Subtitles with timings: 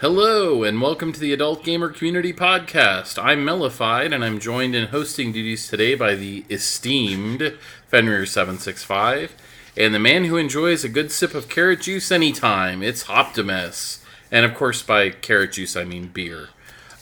[0.00, 3.18] Hello, and welcome to the Adult Gamer Community Podcast.
[3.18, 7.54] I'm Mellified, and I'm joined in hosting duties today by the esteemed
[7.90, 9.30] Fenrir765,
[9.74, 12.82] and the man who enjoys a good sip of carrot juice anytime.
[12.82, 14.04] It's Optimus.
[14.30, 16.50] And of course, by carrot juice, I mean beer.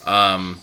[0.05, 0.61] Um,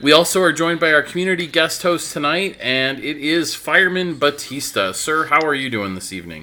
[0.00, 4.90] we also are joined by our community guest host tonight, and it is Fireman Batista.
[4.90, 6.42] Sir, how are you doing this evening?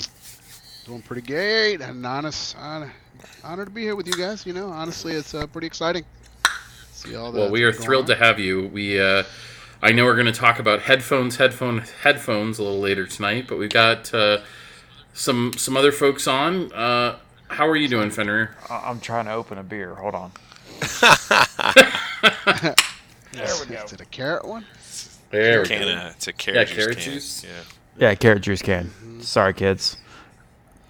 [0.86, 2.93] Doing pretty great, honor,
[3.44, 4.46] honor to be here with you guys.
[4.46, 6.05] You know, honestly, it's uh, pretty exciting.
[6.91, 8.18] See all Well, we are thrilled on.
[8.18, 8.68] to have you.
[8.68, 9.23] We, uh,
[9.82, 13.58] I know we're going to talk about headphones, headphone, headphones a little later tonight, but
[13.58, 14.40] we've got uh,
[15.13, 16.72] some some other folks on.
[16.73, 18.55] Uh, how are you doing, Fenrir?
[18.70, 19.96] I'm trying to open a beer.
[19.96, 20.32] Hold on.
[23.32, 23.84] there we go.
[23.84, 24.66] Is it a carrot one?
[25.30, 25.90] There we can, go.
[25.90, 27.13] Uh, it's a carrot, yeah, juice carrot can.
[27.13, 27.44] juice.
[27.44, 27.49] Yeah.
[28.10, 28.85] Yeah, carrot juice can.
[28.85, 29.21] Mm-hmm.
[29.21, 29.98] Sorry, kids.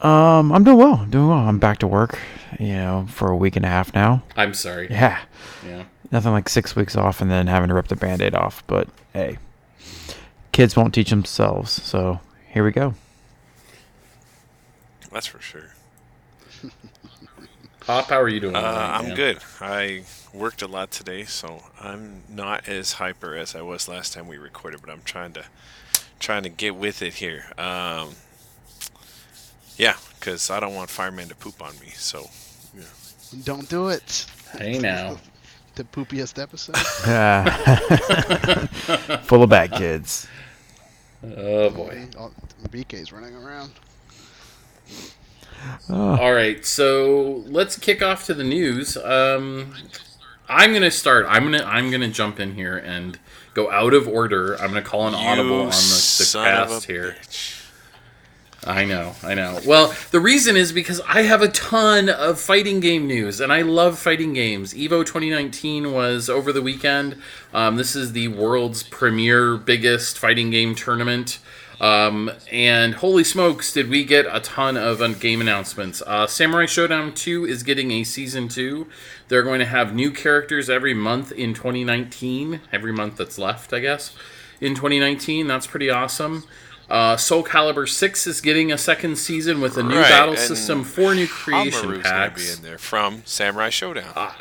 [0.06, 1.00] Um, I'm doing well.
[1.02, 1.40] I'm doing well.
[1.40, 2.20] I'm back to work.
[2.60, 4.24] You know, for a week and a half now.
[4.38, 4.88] I'm sorry.
[4.90, 5.20] Yeah.
[5.66, 5.86] Yeah.
[6.12, 8.64] Nothing like six weeks off and then having to rip the band-aid off.
[8.68, 9.40] But hey,
[10.52, 11.72] kids won't teach themselves.
[11.72, 12.94] So here we go.
[15.12, 15.72] That's for sure.
[17.80, 18.56] Pop, how are you doing?
[18.56, 18.60] Uh,
[19.00, 19.40] I'm good.
[19.60, 24.28] I worked a lot today, so I'm not as hyper as I was last time
[24.28, 25.46] we recorded, but I'm trying to
[26.20, 27.46] trying to get with it here.
[27.58, 28.16] Um,
[29.78, 31.90] yeah, because I don't want fireman to poop on me.
[31.96, 32.30] So,
[32.76, 32.84] yeah.
[33.44, 34.26] Don't do it.
[34.52, 35.18] Hey now.
[35.76, 36.78] the poopiest episode.
[39.26, 40.28] Full of bad kids.
[41.24, 42.08] Oh boy.
[42.70, 43.72] BK's running around.
[45.90, 46.18] Oh.
[46.18, 48.96] All right, so let's kick off to the news.
[48.98, 49.74] Um,
[50.48, 51.26] I'm gonna start.
[51.28, 53.18] I'm gonna I'm gonna jump in here and
[53.54, 54.54] go out of order.
[54.56, 57.16] I'm gonna call an you audible on the, the cast here.
[57.22, 57.55] Bitch.
[58.66, 59.60] I know, I know.
[59.66, 63.62] Well, the reason is because I have a ton of fighting game news, and I
[63.62, 64.74] love fighting games.
[64.74, 67.22] Evo 2019 was over the weekend.
[67.54, 71.38] Um, this is the world's premier, biggest fighting game tournament.
[71.80, 76.02] Um, and holy smokes, did we get a ton of game announcements.
[76.02, 78.88] Uh, Samurai Shodown 2 is getting a season 2.
[79.28, 82.62] They're going to have new characters every month in 2019.
[82.72, 84.16] Every month that's left, I guess,
[84.62, 85.48] in 2019.
[85.48, 86.46] That's pretty awesome.
[86.90, 90.84] Uh, Soul Calibur 6 is getting a second season with a new right, battle system,
[90.84, 92.44] four new creation Haohmaru's packs.
[92.44, 94.12] Gonna be in there from Samurai Shodown.
[94.16, 94.32] Uh,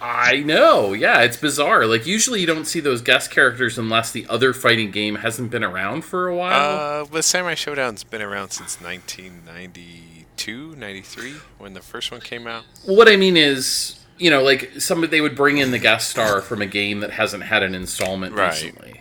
[0.00, 1.86] I know, yeah, it's bizarre.
[1.86, 5.64] Like usually you don't see those guest characters unless the other fighting game hasn't been
[5.64, 7.02] around for a while.
[7.02, 12.64] Uh, but Samurai Shodown's been around since 1992, 93 when the first one came out.
[12.84, 16.42] What I mean is, you know, like somebody they would bring in the guest star
[16.42, 18.50] from a game that hasn't had an installment right.
[18.50, 18.95] recently.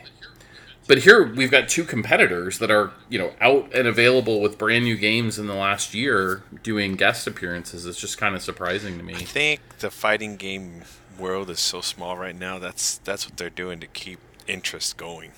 [0.88, 4.84] But here we've got two competitors that are, you know, out and available with brand
[4.84, 7.86] new games in the last year doing guest appearances.
[7.86, 9.16] It's just kind of surprising to me.
[9.16, 10.84] I think the fighting game
[11.18, 12.60] world is so small right now.
[12.60, 15.32] That's that's what they're doing to keep interest going.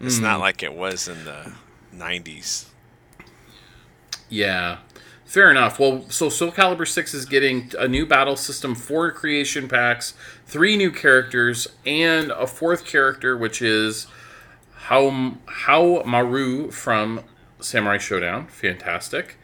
[0.00, 0.22] It's mm.
[0.22, 1.52] not like it was in the
[1.94, 2.66] 90s.
[4.28, 4.78] Yeah.
[5.32, 5.80] Fair enough.
[5.80, 10.12] Well, so Soul Calibur 6 is getting a new battle system, four creation packs,
[10.44, 14.08] three new characters, and a fourth character, which is
[14.88, 17.24] Haohmaru from
[17.60, 18.50] Samurai Shodown.
[18.50, 19.38] Fantastic.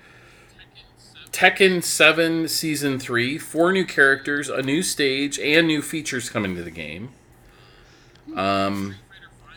[1.30, 6.62] Tekken 7 Season 3, four new characters, a new stage, and new features coming to
[6.62, 7.12] the game.
[8.36, 8.96] Um,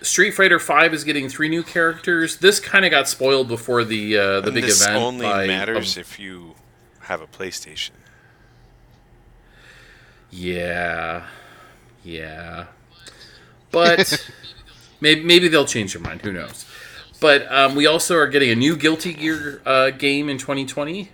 [0.01, 2.37] Street Fighter Five is getting three new characters.
[2.37, 4.95] This kind of got spoiled before the uh, the and big this event.
[4.95, 6.55] This only by, matters um, if you
[7.01, 7.91] have a PlayStation.
[10.31, 11.27] Yeah,
[12.03, 12.67] yeah,
[13.69, 14.27] but
[15.01, 16.21] maybe maybe they'll change their mind.
[16.21, 16.65] Who knows?
[17.19, 21.09] But um, we also are getting a new Guilty Gear uh, game in 2020.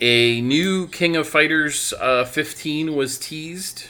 [0.00, 3.86] A new King of Fighters uh, 15 was teased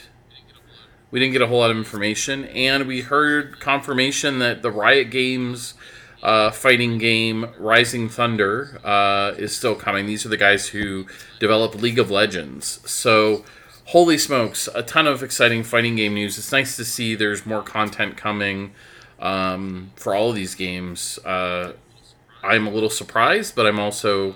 [1.11, 5.09] we didn't get a whole lot of information, and we heard confirmation that the Riot
[5.09, 5.75] Games
[6.23, 10.07] uh, fighting game Rising Thunder uh, is still coming.
[10.07, 11.05] These are the guys who
[11.39, 12.79] developed League of Legends.
[12.89, 13.45] So,
[13.85, 16.37] holy smokes, a ton of exciting fighting game news.
[16.37, 18.73] It's nice to see there's more content coming
[19.19, 21.19] um, for all of these games.
[21.19, 21.73] Uh,
[22.43, 24.35] I'm a little surprised, but I'm also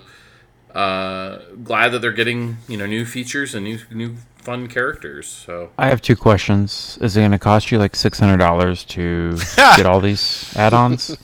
[0.74, 5.28] uh, glad that they're getting you know new features and new new fun characters.
[5.28, 6.98] So I have two questions.
[7.00, 11.16] Is it going to cost you like six hundred dollars to get all these add-ons?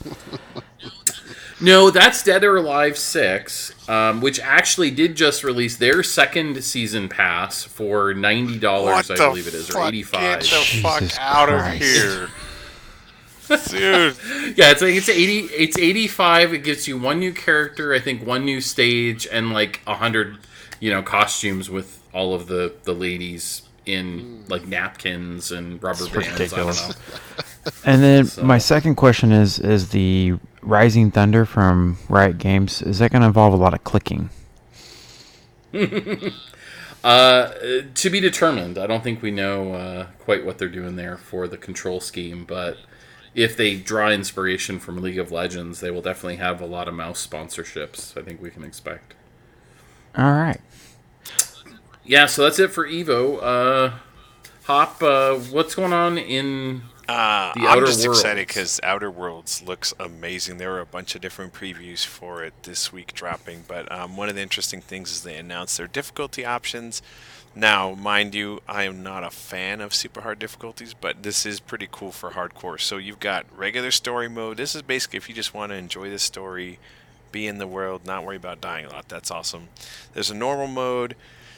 [1.59, 7.09] No, that's Dead or Alive Six, um, which actually did just release their second season
[7.09, 10.41] pass for ninety dollars, I believe it is, or eighty-five.
[10.41, 12.27] Get the fuck out of here!
[13.47, 14.15] Dude,
[14.55, 15.39] Yeah, it's like it's eighty.
[15.53, 16.53] It's eighty-five.
[16.53, 20.37] It gives you one new character, I think, one new stage, and like a hundred,
[20.79, 26.13] you know, costumes with all of the the ladies in like napkins and rubber It's
[26.13, 26.27] bands.
[26.39, 26.81] ridiculous.
[26.83, 27.71] I don't know.
[27.85, 32.99] And then So- my second question is: Is the Rising Thunder from Riot Games is
[32.99, 34.29] that going to involve a lot of clicking?
[37.03, 37.51] Uh,
[37.93, 38.77] to be determined.
[38.77, 42.43] I don't think we know uh, quite what they're doing there for the control scheme,
[42.43, 42.77] but
[43.33, 46.95] if they draw inspiration from League of Legends, they will definitely have a lot of
[46.95, 48.17] mouse sponsorships.
[48.19, 49.13] I think we can expect.
[50.17, 50.59] All right.
[52.07, 53.39] Yeah, so that's it for Evo.
[53.41, 53.91] Uh,
[54.63, 59.61] Hop, uh, what's going on in Uh, The I'm Outer just excited because Outer Worlds
[59.61, 60.57] looks amazing.
[60.57, 64.29] There were a bunch of different previews for it this week dropping, but um, one
[64.29, 67.01] of the interesting things is they announced their difficulty options.
[67.55, 71.59] Now, mind you, I am not a fan of super hard difficulties, but this is
[71.59, 72.79] pretty cool for hardcore.
[72.79, 74.57] So you've got regular story mode.
[74.57, 76.77] This is basically if you just want to enjoy the story,
[77.31, 79.07] be in the world, not worry about dying a lot.
[79.09, 79.69] That's awesome.
[80.13, 81.15] There's a normal mode.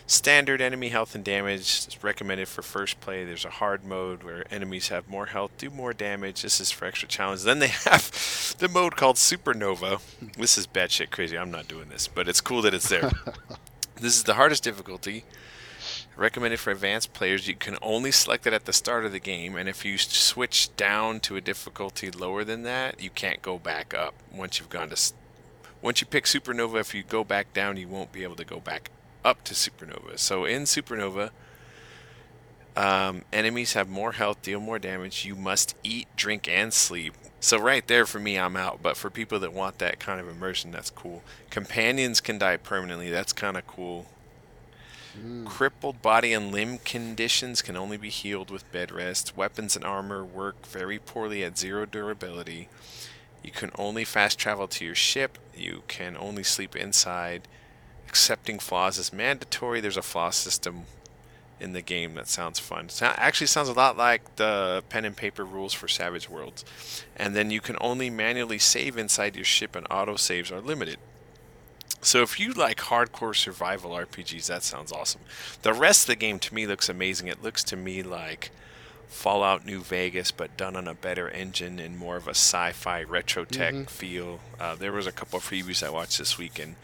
[0.09, 3.23] Standard enemy health and damage is recommended for first play.
[3.23, 6.41] There's a hard mode where enemies have more health, do more damage.
[6.41, 7.43] This is for extra challenge.
[7.43, 10.01] Then they have the mode called Supernova.
[10.35, 11.37] This is batshit crazy.
[11.37, 13.11] I'm not doing this, but it's cool that it's there.
[14.01, 15.25] this is the hardest difficulty.
[16.17, 17.47] Recommended for advanced players.
[17.47, 20.75] You can only select it at the start of the game, and if you switch
[20.75, 24.89] down to a difficulty lower than that, you can't go back up once you've gone
[24.89, 25.13] to.
[25.83, 28.59] Once you pick Supernova, if you go back down, you won't be able to go
[28.59, 28.89] back
[29.23, 30.17] up to Supernova.
[30.17, 31.31] So in Supernova,
[32.75, 35.25] um, enemies have more health, deal more damage.
[35.25, 37.13] You must eat, drink, and sleep.
[37.41, 38.81] So right there, for me, I'm out.
[38.81, 41.23] But for people that want that kind of immersion, that's cool.
[41.49, 43.09] Companions can die permanently.
[43.09, 44.05] That's kind of cool.
[45.45, 49.35] Crippled body and limb conditions can only be healed with bed rest.
[49.35, 52.69] Weapons and armor work very poorly at zero durability.
[53.43, 55.37] You can only fast travel to your ship.
[55.55, 57.47] You can only sleep inside.
[58.09, 59.79] Accepting flaws is mandatory.
[59.79, 60.85] There's a flaw system
[61.59, 62.85] in the game that sounds fun.
[62.85, 66.65] It actually sounds a lot like the pen and paper rules for Savage Worlds.
[67.15, 70.97] And then you can only manually save inside your ship, and auto saves are limited.
[72.01, 75.21] So if you like hardcore survival RPGs, that sounds awesome.
[75.61, 77.27] The rest of the game to me looks amazing.
[77.27, 78.51] It looks to me like
[79.09, 83.43] Fallout New Vegas, but done on a better engine and more of a sci-fi retro
[83.43, 84.39] tech feel.
[84.59, 86.75] Uh, there was a couple of previews I watched this week, and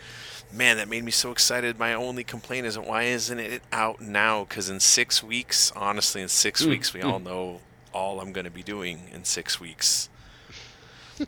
[0.52, 1.78] man, that made me so excited.
[1.78, 4.46] My only complaint is why isn't it out now?
[4.46, 6.72] Because in six weeks, honestly, in six hmm.
[6.72, 7.26] weeks, we all hmm.
[7.26, 7.60] know
[7.94, 10.10] all I'm going to be doing in six weeks.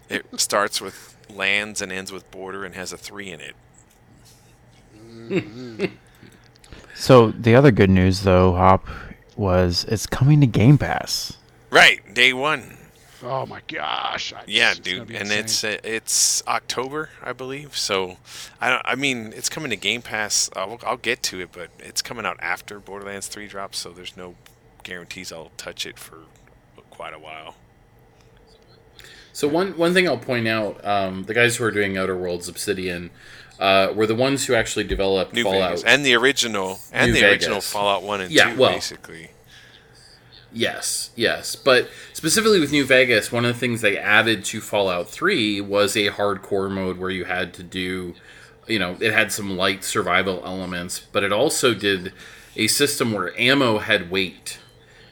[0.10, 3.56] it starts with lands and ends with border and has a three in it.
[6.98, 8.88] So the other good news, though, Hop,
[9.36, 11.38] was it's coming to Game Pass.
[11.70, 12.76] Right, day one.
[13.24, 14.32] Oh my gosh!
[14.34, 15.40] I- Yeah, it's gonna dude, and insane.
[15.40, 17.76] it's uh, it's October, I believe.
[17.76, 18.18] So,
[18.62, 18.82] I don't.
[18.86, 20.50] I mean, it's coming to Game Pass.
[20.56, 24.16] I'll, I'll get to it, but it's coming out after Borderlands Three drops, so there's
[24.16, 24.36] no
[24.84, 26.20] guarantees I'll touch it for
[26.92, 27.56] quite a while.
[29.34, 32.48] So one one thing I'll point out, um, the guys who are doing Outer Worlds
[32.48, 33.12] Obsidian
[33.60, 35.70] uh, were the ones who actually developed New Fallout.
[35.72, 39.32] Vegas and the original and New the original Fallout One and Yeah, Two, well- basically.
[40.52, 41.56] Yes, yes.
[41.56, 45.96] But specifically with New Vegas, one of the things they added to Fallout 3 was
[45.96, 48.16] a hardcore mode where you had to do,
[48.68, 52.14] you know, it had some light survival elements, but it also did
[52.56, 54.60] a system where ammo had weight.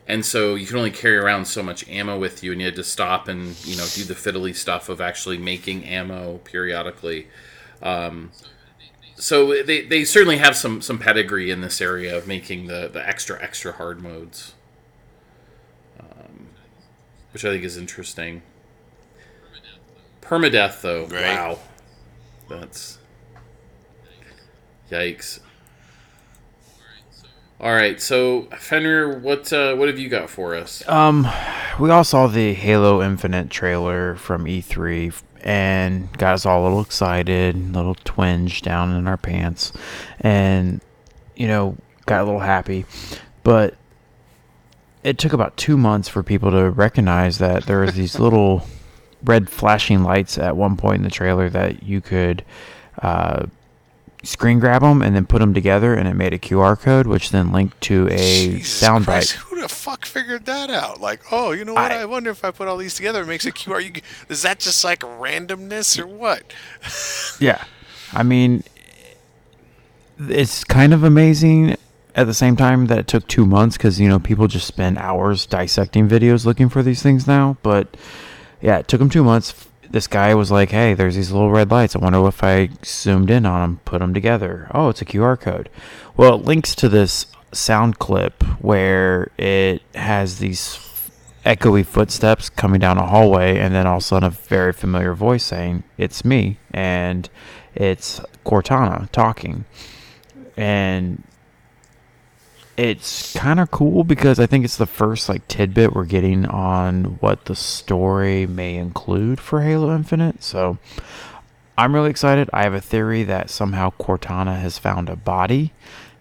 [0.08, 2.75] And so you can only carry around so much ammo with you, and you had
[2.75, 7.27] to stop and, you know, do the fiddly stuff of actually making ammo periodically.
[7.82, 8.32] Um,
[9.15, 13.08] so they, they certainly have some, some pedigree in this area of making the, the
[13.08, 14.55] extra, extra hard modes
[17.36, 18.44] which I think is interesting.
[20.22, 21.36] Permadeath, though, Right.
[21.36, 21.60] wow,
[22.48, 22.98] that's
[24.89, 25.42] yikes.
[27.60, 30.88] All right, so Fenrir, what uh, what have you got for us?
[30.88, 31.27] Um,
[31.77, 36.80] we all saw the Halo Infinite trailer from E3 and got us all a little
[36.82, 39.74] excited, a little twinge down in our pants,
[40.22, 40.80] and
[41.36, 41.75] you know
[42.06, 42.86] got a little happy,
[43.44, 43.75] but
[45.06, 48.66] it took about two months for people to recognize that there was these little
[49.24, 52.44] red flashing lights at one point in the trailer that you could
[53.04, 53.46] uh,
[54.24, 57.30] screen grab them and then put them together, and it made a QR code, which
[57.30, 59.32] then linked to a soundbite.
[59.34, 61.00] Who the fuck figured that out?
[61.00, 61.92] Like, oh, you know what?
[61.92, 63.84] I, I- wonder if I put all these together, it makes a QR.
[63.84, 66.44] You, is that just like randomness or what?
[67.40, 67.64] Yeah.
[68.14, 68.64] I mean,
[70.18, 71.76] it's kind of amazing
[72.16, 74.98] at the same time that it took two months because, you know, people just spend
[74.98, 77.58] hours dissecting videos looking for these things now.
[77.62, 77.96] But
[78.62, 79.68] yeah, it took him two months.
[79.90, 81.96] This guy was like, "Hey, there's these little red lights.
[81.96, 84.68] I wonder if I zoomed in on them, put them together.
[84.74, 85.70] Oh, it's a QR code.
[86.18, 90.80] Well, it links to this sound clip where it has these
[91.46, 95.14] echoey footsteps coming down a hallway, and then all of a sudden a very familiar
[95.14, 97.30] voice saying, "It's me," and
[97.76, 99.66] it's Cortana talking,
[100.58, 101.22] and
[102.77, 107.17] it's kind of cool because I think it's the first like tidbit we're getting on
[107.20, 110.44] what the story may include for Halo Infinite.
[110.44, 110.77] So
[111.77, 112.50] I'm really excited.
[112.51, 115.74] I have a theory that somehow Cortana has found a body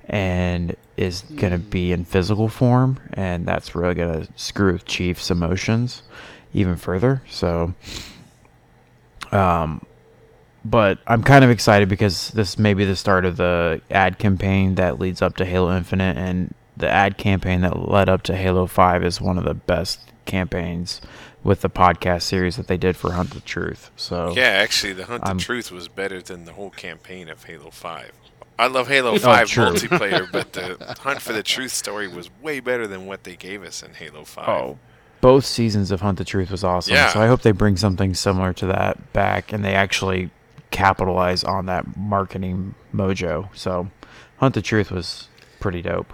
[0.06, 4.84] and is going to be in physical form, and that's really going to screw with
[4.84, 6.02] Chief's emotions
[6.52, 7.22] even further.
[7.28, 7.74] So,
[9.32, 9.84] um,
[10.64, 14.76] but I'm kind of excited because this may be the start of the ad campaign
[14.76, 18.66] that leads up to Halo Infinite, and the ad campaign that led up to Halo
[18.66, 21.00] 5 is one of the best campaigns
[21.42, 23.90] with the podcast series that they did for Hunt the Truth.
[23.96, 27.44] So Yeah, actually, the Hunt the I'm- Truth was better than the whole campaign of
[27.44, 28.12] Halo 5.
[28.58, 29.64] I love Halo 5 true.
[29.66, 33.62] multiplayer, but the Hunt for the Truth story was way better than what they gave
[33.62, 34.48] us in Halo 5.
[34.48, 34.78] Oh,
[35.20, 36.94] both seasons of Hunt the Truth was awesome.
[36.94, 37.12] Yeah.
[37.12, 40.30] So I hope they bring something similar to that back, and they actually
[40.74, 43.48] capitalize on that marketing mojo.
[43.54, 43.90] So
[44.38, 45.28] Hunt the Truth was
[45.60, 46.12] pretty dope.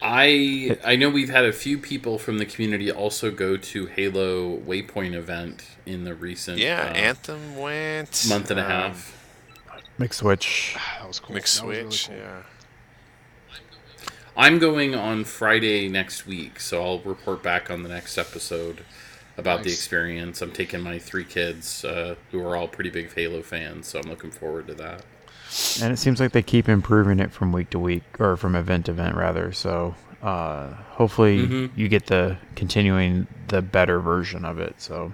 [0.00, 4.56] I I know we've had a few people from the community also go to Halo
[4.58, 8.26] Waypoint event in the recent yeah, uh, Anthem went.
[8.28, 9.16] month and a um, half.
[9.98, 10.74] McSwitch.
[11.00, 11.34] That was cool.
[11.34, 12.16] Mixed That really Switch, cool.
[12.16, 12.42] yeah.
[14.36, 18.84] I'm going on Friday next week, so I'll report back on the next episode
[19.40, 20.40] about the experience.
[20.42, 24.08] I'm taking my three kids, uh, who are all pretty big Halo fans, so I'm
[24.08, 25.04] looking forward to that.
[25.82, 28.86] And it seems like they keep improving it from week to week, or from event
[28.86, 29.50] to event, rather.
[29.52, 31.70] So uh, hopefully Mhm.
[31.74, 34.74] you get the continuing the better version of it.
[34.78, 35.12] So,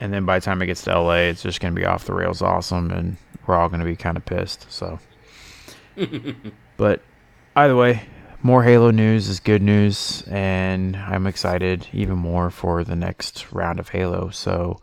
[0.00, 2.04] and then by the time it gets to LA, it's just going to be off
[2.04, 4.70] the rails awesome, and we're all going to be kind of pissed.
[4.70, 5.00] So,
[6.76, 7.02] but
[7.56, 8.02] either way,
[8.42, 13.78] more Halo news is good news, and I'm excited even more for the next round
[13.80, 14.30] of Halo.
[14.30, 14.80] So,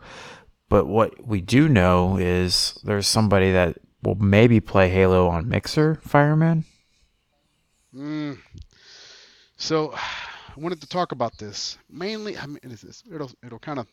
[0.68, 5.96] but what we do know is there's somebody that will maybe play Halo on Mixer,
[5.96, 6.64] Fireman.
[7.94, 8.38] Mm.
[9.56, 12.36] So, I wanted to talk about this mainly.
[12.36, 12.60] I mean,
[13.12, 13.86] it'll it'll kind of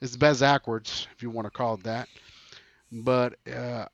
[0.00, 2.08] it's best backwards if you want to call it that.
[2.92, 3.86] But uh,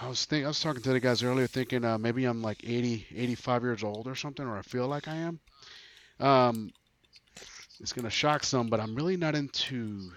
[0.00, 2.62] I was think I was talking to the guys earlier, thinking uh, maybe I'm like
[2.64, 5.40] 80, 85 years old or something, or I feel like I am.
[6.20, 6.70] Um,
[7.80, 10.10] it's gonna shock some, but I'm really not into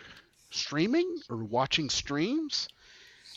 [0.50, 2.69] streaming or watching streams.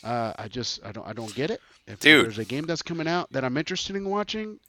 [0.03, 1.61] Uh, I just I don't I don't get it.
[1.87, 2.25] If Dude.
[2.25, 4.59] there's a game that's coming out that I'm interested in watching,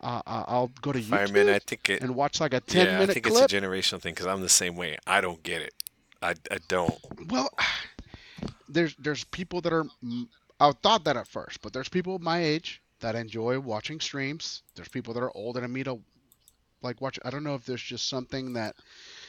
[0.00, 2.02] uh, I'll go to YouTube Fireman, I think it.
[2.02, 3.44] and watch like a 10 Yeah, I think clip.
[3.44, 4.96] it's a generational thing because I'm the same way.
[5.06, 5.74] I don't get it.
[6.22, 6.94] I, I don't.
[7.28, 7.50] Well,
[8.68, 9.84] there's there's people that are.
[10.60, 14.62] I thought that at first, but there's people my age that enjoy watching streams.
[14.74, 15.98] There's people that are older than me to
[16.82, 17.18] like watch.
[17.24, 18.76] I don't know if there's just something that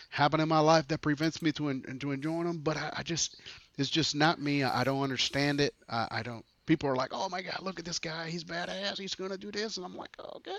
[0.10, 3.04] happened in my life that prevents me to en- to enjoying them, but I, I
[3.04, 3.40] just
[3.78, 4.64] it's just not me.
[4.64, 5.74] I, I don't understand it.
[5.90, 6.46] I, I don't.
[6.66, 8.30] People are like, "Oh my God, look at this guy!
[8.30, 9.00] He's badass.
[9.00, 10.52] He's gonna do this," and I'm like, "Okay,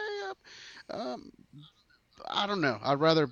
[0.90, 1.30] um,
[2.28, 2.78] I don't know.
[2.82, 3.28] I'd rather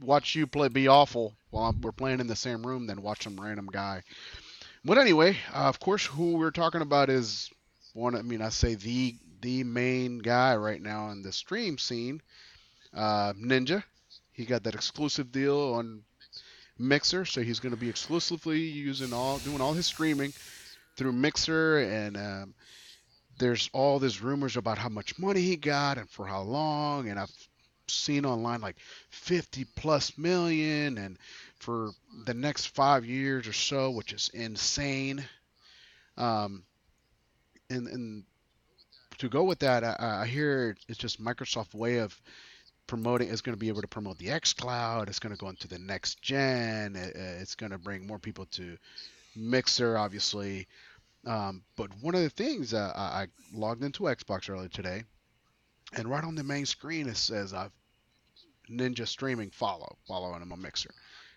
[0.00, 3.24] watch you play be awful while I'm, we're playing in the same room than watch
[3.24, 4.02] some random guy.
[4.84, 7.50] But anyway, uh, of course, who we're talking about is
[7.94, 8.14] one.
[8.14, 12.20] I mean, I say the the main guy right now in the stream scene,
[12.92, 13.82] uh, Ninja.
[14.32, 16.02] He got that exclusive deal on
[16.78, 20.32] Mixer, so he's going to be exclusively using all doing all his streaming
[20.96, 22.54] through Mixer, and um,
[23.38, 27.18] there's all these rumors about how much money he got and for how long, and
[27.18, 27.32] I've
[27.86, 28.76] seen online like
[29.10, 31.18] 50 plus million and
[31.64, 31.90] for
[32.26, 35.24] the next five years or so, which is insane.
[36.16, 36.62] Um,
[37.70, 38.24] and and
[39.18, 42.20] to go with that, I, I hear it's just Microsoft way of
[42.86, 43.30] promoting.
[43.30, 45.08] It's going to be able to promote the X Cloud.
[45.08, 46.96] It's going to go into the next gen.
[46.96, 48.76] It, it's going to bring more people to
[49.34, 50.68] Mixer, obviously.
[51.26, 55.04] Um, but one of the things uh, I, I logged into Xbox earlier today,
[55.96, 57.72] and right on the main screen it says I've
[58.70, 60.90] Ninja streaming follow following him on Mixer.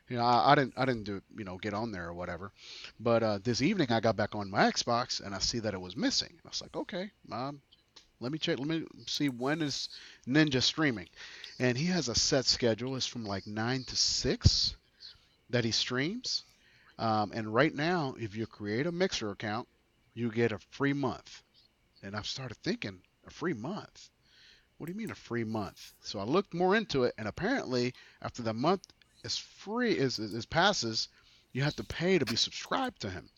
[0.09, 2.51] You know, I, I didn't I didn't do you know get on there or whatever,
[2.99, 5.81] but uh, this evening I got back on my Xbox and I see that it
[5.81, 6.33] was missing.
[6.45, 7.61] I was like, okay, um,
[8.19, 8.59] let me check.
[8.59, 9.89] Let me see when is
[10.27, 11.09] Ninja streaming,
[11.59, 12.95] and he has a set schedule.
[12.95, 14.75] It's from like nine to six
[15.49, 16.43] that he streams.
[16.99, 19.67] Um, and right now, if you create a Mixer account,
[20.13, 21.43] you get a free month.
[22.01, 24.09] And I've started thinking, a free month?
[24.77, 25.93] What do you mean a free month?
[26.01, 28.83] So I looked more into it, and apparently, after the month
[29.23, 31.09] is free is is, is passes,
[31.53, 33.29] you have to pay to be subscribed to him.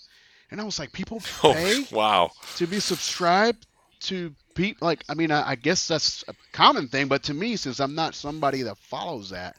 [0.51, 2.31] And I was like, people Oh, pay wow.
[2.55, 3.67] to be subscribed
[4.01, 7.55] to people like I mean I, I guess that's a common thing, but to me,
[7.55, 9.57] since I'm not somebody that follows that,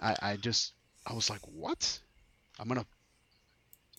[0.00, 0.74] I, I just
[1.06, 1.98] I was like, what?
[2.58, 2.86] I'm gonna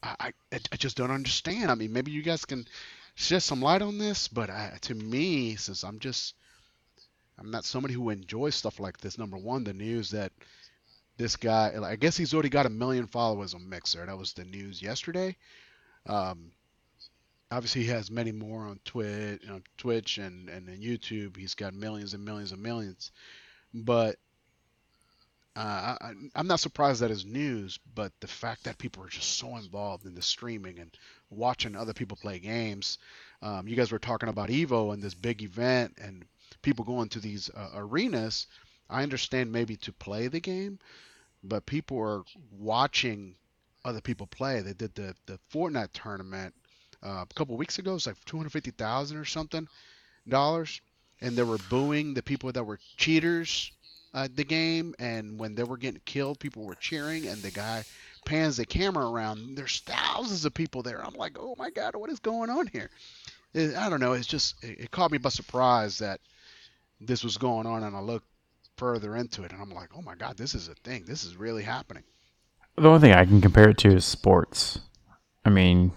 [0.03, 0.33] I, I
[0.71, 1.71] I just don't understand.
[1.71, 2.65] I mean, maybe you guys can
[3.15, 6.35] shed some light on this, but I, to me, since I'm just
[7.39, 9.17] I'm not somebody who enjoys stuff like this.
[9.17, 10.31] Number one, the news that
[11.17, 14.05] this guy, I guess he's already got a million followers on Mixer.
[14.05, 15.35] That was the news yesterday.
[16.07, 16.51] Um,
[17.51, 21.37] obviously, he has many more on Twitch, know, Twitch and and YouTube.
[21.37, 23.11] He's got millions and millions and millions.
[23.73, 24.17] But
[25.55, 29.37] uh, I, I'm not surprised that his news, but the fact that people are just
[29.37, 30.91] so involved in the streaming and
[31.29, 32.97] watching other people play games.
[33.41, 36.25] Um, you guys were talking about Evo and this big event and
[36.61, 38.47] people going to these uh, arenas.
[38.91, 40.77] I understand maybe to play the game,
[41.43, 42.23] but people are
[42.59, 43.35] watching
[43.85, 44.61] other people play.
[44.61, 46.53] They did the the Fortnite tournament
[47.01, 47.91] uh, a couple weeks ago.
[47.91, 49.67] It was like two hundred fifty thousand or something
[50.27, 50.81] dollars,
[51.21, 53.71] and they were booing the people that were cheaters
[54.13, 54.93] at the game.
[54.99, 57.85] And when they were getting killed, people were cheering, and the guy
[58.25, 59.55] pans the camera around.
[59.55, 61.03] There's thousands of people there.
[61.03, 62.89] I'm like, oh my god, what is going on here?
[63.53, 64.13] It, I don't know.
[64.13, 66.19] It's just it, it caught me by surprise that
[66.99, 68.27] this was going on, and I looked
[68.77, 71.03] further into it, and I'm like, oh my god, this is a thing.
[71.05, 72.03] This is really happening.
[72.77, 74.79] The only thing I can compare it to is sports.
[75.45, 75.91] I mean,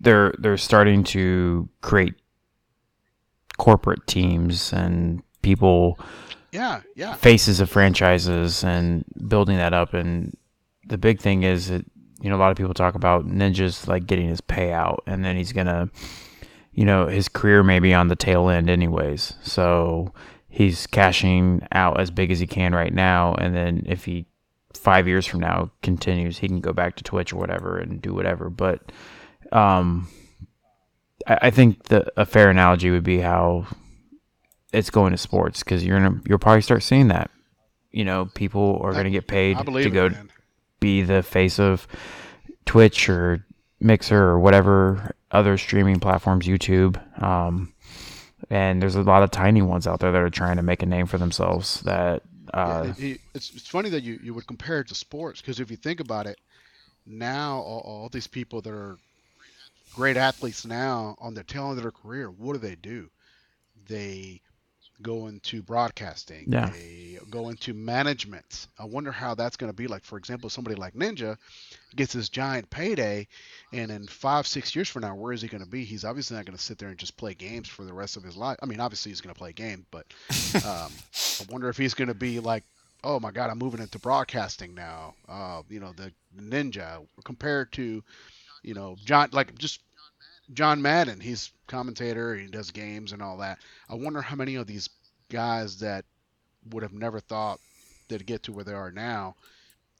[0.00, 2.14] they're they're starting to create
[3.58, 5.98] corporate teams and people
[6.50, 7.14] Yeah, yeah.
[7.14, 10.36] faces of franchises and building that up and
[10.86, 11.84] the big thing is that
[12.22, 15.36] you know a lot of people talk about ninjas like getting his payout and then
[15.36, 15.90] he's gonna
[16.72, 20.12] you know his career may be on the tail end anyways so
[20.50, 24.26] he's cashing out as big as he can right now and then if he
[24.74, 28.12] five years from now continues he can go back to twitch or whatever and do
[28.12, 28.92] whatever but
[29.52, 30.08] um
[31.26, 33.66] i, I think the a fair analogy would be how
[34.72, 37.30] it's going to sports because you're gonna you'll probably start seeing that
[37.90, 40.30] you know people are going to get paid to go man.
[40.78, 41.86] be the face of
[42.64, 43.44] Twitch or
[43.80, 47.00] Mixer or whatever other streaming platforms, YouTube.
[47.22, 47.69] Um,
[48.50, 50.86] and there's a lot of tiny ones out there that are trying to make a
[50.86, 51.80] name for themselves.
[51.82, 52.22] That
[52.64, 55.40] Yeah, uh, it- it- it's, it's funny that you, you would compare it to sports
[55.40, 56.38] because if you think about it,
[57.06, 58.98] now all, all these people that are
[59.94, 63.10] great athletes now on the tail end of their career, what do they do?
[63.88, 64.40] They
[65.02, 66.46] go into broadcasting.
[66.48, 66.70] Yeah.
[66.70, 68.68] They go into management.
[68.78, 70.04] I wonder how that's going to be like.
[70.04, 71.36] For example, somebody like Ninja
[71.96, 73.28] gets this giant payday,
[73.72, 75.84] and in five, six years from now, where is he going to be?
[75.84, 78.22] He's obviously not going to sit there and just play games for the rest of
[78.22, 78.58] his life.
[78.62, 80.06] I mean, obviously he's going to play games, but
[80.66, 82.64] um, I wonder if he's going to be like,
[83.04, 85.14] oh my God, I'm moving into broadcasting now.
[85.28, 88.02] Uh, you know, the Ninja compared to,
[88.62, 89.80] you know, John, like just
[90.52, 91.20] John Madden.
[91.20, 92.34] He's commentator.
[92.36, 93.58] He does games and all that.
[93.88, 94.88] I wonder how many of these
[95.28, 96.04] guys that
[96.70, 97.60] would have never thought
[98.08, 99.36] they'd get to where they are now,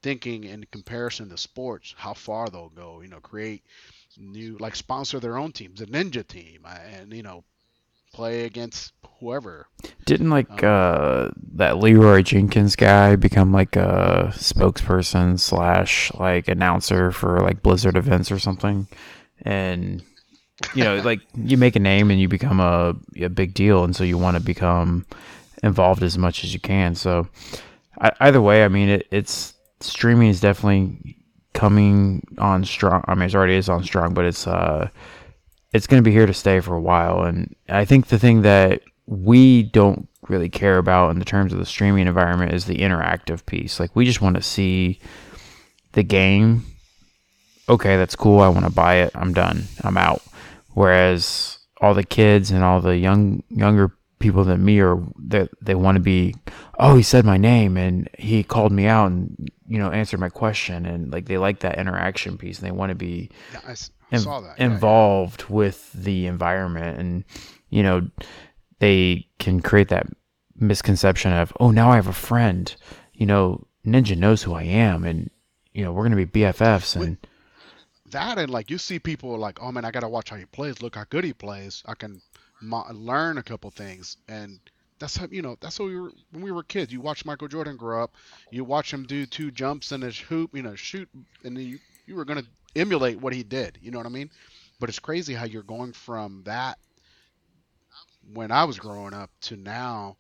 [0.03, 3.01] thinking in comparison to sports, how far they'll go.
[3.01, 3.63] You know, create
[4.19, 7.45] new, like sponsor their own teams, the Ninja team, uh, and you know,
[8.13, 9.69] play against whoever.
[10.05, 17.41] didn't like uh, that Leeroy Jenkins guy become like a spokesperson slash like announcer for
[17.41, 18.89] like Blizzard events or something,
[19.43, 20.03] and
[20.75, 23.95] you know like you make a name and you become a, a big deal, and
[23.95, 25.07] so you want to become
[25.63, 26.95] involved as much as you can.
[26.95, 27.29] So
[28.01, 31.17] I, either way, I mean it, it's streaming is definitely
[31.53, 33.05] coming on strong.
[33.07, 34.89] I mean it already is on strong, but it's uh
[35.73, 37.23] it's going to be here to stay for a while.
[37.23, 41.59] And I think the thing that we don't really care about in the terms of
[41.59, 43.79] the streaming environment is the interactive piece.
[43.79, 45.01] Like we just want to see
[45.93, 46.65] the game.
[47.69, 48.41] Okay, that's cool.
[48.41, 49.13] I want to buy it.
[49.15, 49.65] I'm done.
[49.83, 50.23] I'm out.
[50.73, 55.75] Whereas all the kids and all the young younger people than me are that they,
[55.75, 56.35] want to be
[56.79, 60.29] oh he said my name and he called me out and you know answered my
[60.29, 60.87] question.
[60.87, 63.71] And like they like that interaction piece and they want to be Yeah, I,
[64.13, 64.55] in- that.
[64.59, 66.99] yeah, involved with the environment.
[66.99, 67.25] And
[67.71, 68.09] you know
[68.79, 70.07] they can create that
[70.57, 72.75] misconception of oh now i have a friend.
[73.15, 75.31] You know ninja knows who i am and
[75.73, 77.17] you know we're going to be bffs and
[78.13, 80.83] that and like you see people like oh man i gotta watch how he plays.
[80.83, 81.83] Look how good he plays.
[81.87, 82.21] I can
[82.61, 84.17] mo- learn a couple things.
[84.29, 84.59] And
[84.99, 86.93] that's how you know that's how we were when we were kids.
[86.93, 88.15] You watch michael jordan grow up.
[88.51, 91.09] You watch him do two jumps in his hoop you know shoot
[91.45, 92.45] and then you, you were gonna
[92.77, 93.79] emulate what he did.
[93.83, 94.31] You know what i mean?
[94.79, 96.79] But it's crazy how you're going from that
[98.33, 100.17] when i was growing up to now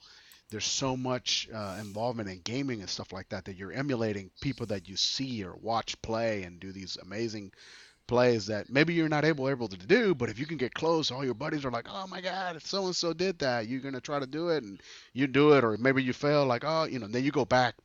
[0.50, 4.66] there's so much uh, involvement in gaming and stuff like that that you're emulating people
[4.66, 7.52] that you see or watch play and do these amazing
[8.06, 11.12] plays that maybe you're not able able to do, but if you can get close,
[11.12, 13.80] all your buddies are like, "Oh my God, if so and so did that, you're
[13.80, 14.80] gonna try to do it," and
[15.12, 17.76] you do it, or maybe you fail, like, "Oh, you know," then you go back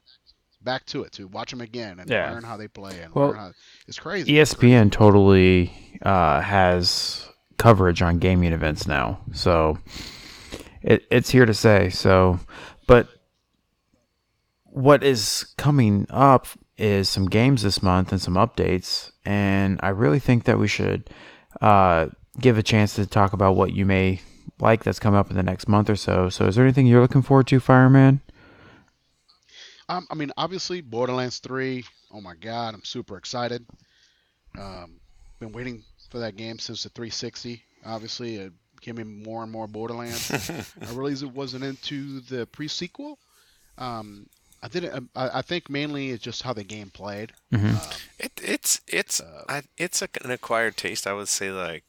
[0.64, 2.32] back to it to watch them again and Yeah.
[2.32, 3.52] learn how they play and Well, learn how
[3.88, 4.34] it's crazy.
[4.34, 9.78] ESPN totally uh, has coverage on gaming events now, so
[10.86, 11.90] it, it's here to say.
[11.90, 12.40] So,
[12.88, 13.10] but
[14.66, 20.20] what is coming up is some games this month and some updates, and I really
[20.20, 21.10] think that we should
[21.60, 22.08] uh,
[22.40, 24.22] give a chance to talk about what you may
[24.60, 26.30] like that's coming up in the next month or so.
[26.30, 28.22] So, is there anything you're looking forward to, Fireman?
[29.90, 31.84] Um, I mean, obviously, Borderlands 3.
[32.12, 33.66] Oh my God, I'm super excited.
[34.58, 35.00] Um,
[35.40, 37.62] been waiting for that game since the 360.
[37.86, 38.52] Obviously,
[38.86, 40.30] gave me more and more Borderlands.
[40.82, 43.18] I realized it wasn't into the pre-sequel.
[43.78, 44.28] Um,
[44.64, 45.10] I didn't.
[45.16, 47.34] I, I think mainly it's just how the game played.
[47.52, 47.76] Mhm.
[47.76, 51.06] Uh, It, it's it's Uh, I, it's a, an acquired taste.
[51.08, 51.84] I would say like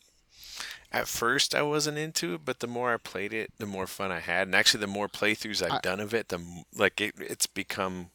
[0.92, 4.10] at first I wasn't into it, but the more I played it, the more fun
[4.10, 6.40] I had, and actually the more playthroughs I've I- done of it, the
[6.74, 8.10] like it, it's become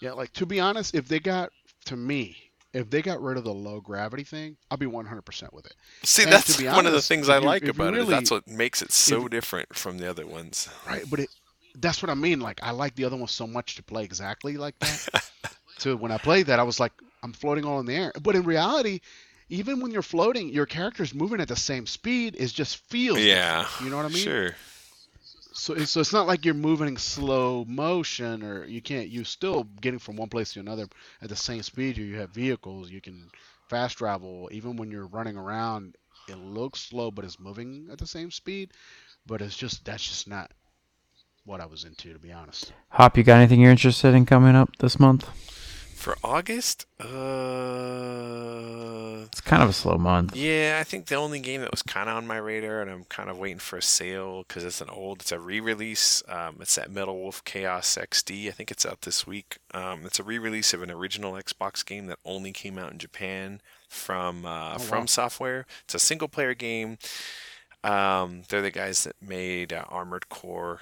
[0.00, 1.50] yeah, like to be honest, if they got
[1.86, 2.36] to me,
[2.74, 5.74] if they got rid of the low gravity thing, I'll be 100% with it.
[6.02, 7.98] see And to that's be one of the things I you- like about it.
[7.98, 10.68] Really- that's what makes it so different from the other ones.
[10.86, 11.30] Right, but it
[11.76, 12.38] that's what I mean.
[12.40, 15.30] Like I like the other one so much to play exactly like that.
[15.78, 16.92] so when I played that, I was like,
[17.24, 18.12] I'm floating all in the air.
[18.22, 19.00] But in reality,
[19.48, 22.36] even when you're floating, your character's moving at the same speed.
[22.38, 23.18] It just feels.
[23.18, 24.22] Yeah, different, You know what I mean?
[24.22, 24.54] Sure.
[25.56, 29.08] So, so it's not like you're moving in slow motion, or you can't.
[29.08, 30.88] you're still getting from one place to another
[31.22, 31.96] at the same speed.
[31.96, 32.90] You have vehicles.
[32.90, 33.30] You can
[33.68, 34.48] fast travel.
[34.50, 35.96] Even when you're running around,
[36.28, 38.72] it looks slow, but it's moving at the same speed.
[39.26, 40.50] But it's just that's just not
[41.44, 42.72] what I was into, to be honest.
[42.88, 45.28] Hop, you got anything you're interested in coming up this month?
[46.04, 47.06] For August, uh,
[49.24, 50.36] It's kind of a slow month.
[50.36, 53.04] yeah, I think the only game that was kind of on my radar, and I'm
[53.04, 56.22] kind of waiting for a sale because it's an old, it's a re-release.
[56.28, 58.48] Um, it's that Metal Wolf Chaos XD.
[58.48, 59.56] I think it's out this week.
[59.72, 63.62] Um, it's a re-release of an original Xbox game that only came out in Japan
[63.88, 65.06] from uh, Oh, From wow.
[65.06, 65.64] Software.
[65.84, 66.98] It's a single-player game.
[67.82, 70.80] Um, they're the guys that made uh, Armored Core,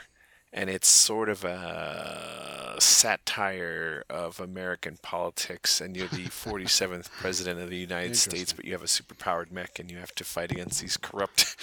[0.53, 5.81] and it's sort of a satire of American politics.
[5.81, 9.79] And you're the 47th president of the United States, but you have a superpowered mech,
[9.79, 11.57] and you have to fight against these corrupt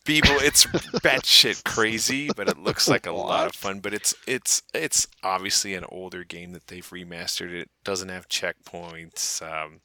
[0.04, 0.32] people.
[0.40, 3.80] It's batshit crazy, but it looks like a lot of fun.
[3.80, 7.52] But it's it's it's obviously an older game that they've remastered.
[7.52, 9.42] It doesn't have checkpoints.
[9.42, 9.80] Um,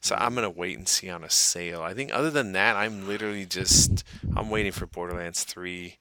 [0.00, 1.82] so I'm gonna wait and see on a sale.
[1.82, 4.02] I think other than that, I'm literally just
[4.34, 5.98] I'm waiting for Borderlands 3.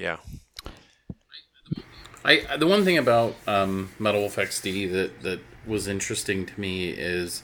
[0.00, 0.16] Yeah.
[2.24, 6.88] I the one thing about um, Metal Wolf XD that that was interesting to me
[6.90, 7.42] is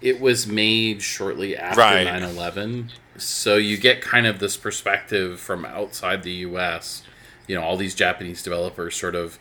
[0.00, 2.06] it was made shortly after Right.
[2.06, 7.02] 9/11, so you get kind of this perspective from outside the U.S.
[7.46, 9.38] You know, all these Japanese developers sort of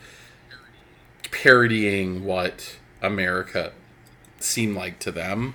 [1.32, 3.74] parodying what America
[4.40, 5.54] seemed like to them,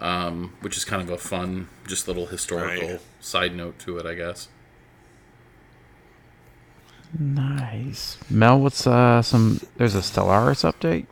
[0.00, 3.00] um, which is kind of a fun, just little historical Right.
[3.20, 4.48] side note to it, I guess.
[7.18, 8.18] Nice.
[8.28, 11.06] Mel, what's uh some there's a Stellaris update?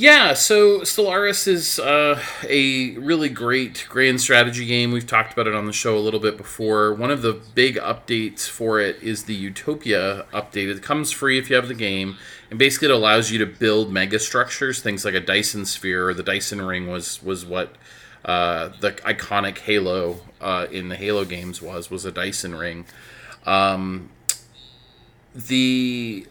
[0.00, 4.92] Yeah, so Stellaris is uh, a really great grand strategy game.
[4.92, 6.94] We've talked about it on the show a little bit before.
[6.94, 10.74] One of the big updates for it is the Utopia update.
[10.74, 12.16] It comes free if you have the game,
[12.48, 16.14] and basically it allows you to build mega structures, things like a Dyson sphere or
[16.14, 17.76] the Dyson ring was was what
[18.24, 22.86] uh, the iconic Halo uh, in the Halo games was was a Dyson ring.
[23.44, 24.08] Um,
[25.34, 26.26] the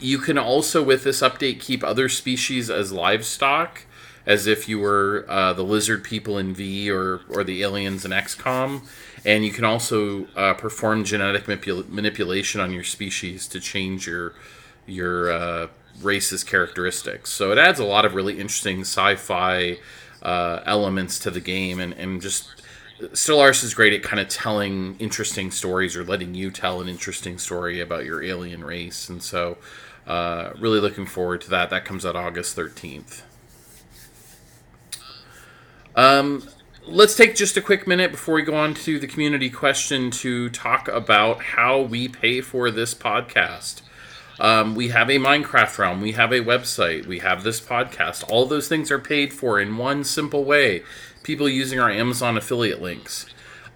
[0.00, 3.82] you can also with this update keep other species as livestock
[4.24, 8.10] as if you were uh, the lizard people in v or, or the aliens in
[8.10, 8.82] xcom
[9.24, 14.34] and you can also uh, perform genetic manipul- manipulation on your species to change your
[14.86, 15.66] your uh,
[16.00, 17.30] race's characteristics.
[17.30, 19.78] So it adds a lot of really interesting sci-fi
[20.22, 22.61] uh, elements to the game and, and just
[23.08, 27.38] Stellaris is great at kind of telling interesting stories or letting you tell an interesting
[27.38, 29.08] story about your alien race.
[29.08, 29.58] And so,
[30.06, 31.70] uh, really looking forward to that.
[31.70, 33.22] That comes out August 13th.
[35.94, 36.48] Um,
[36.86, 40.48] let's take just a quick minute before we go on to the community question to
[40.50, 43.82] talk about how we pay for this podcast.
[44.40, 46.00] Um, we have a Minecraft realm.
[46.00, 47.06] We have a website.
[47.06, 48.24] We have this podcast.
[48.30, 50.82] All those things are paid for in one simple way
[51.22, 53.26] people using our Amazon affiliate links.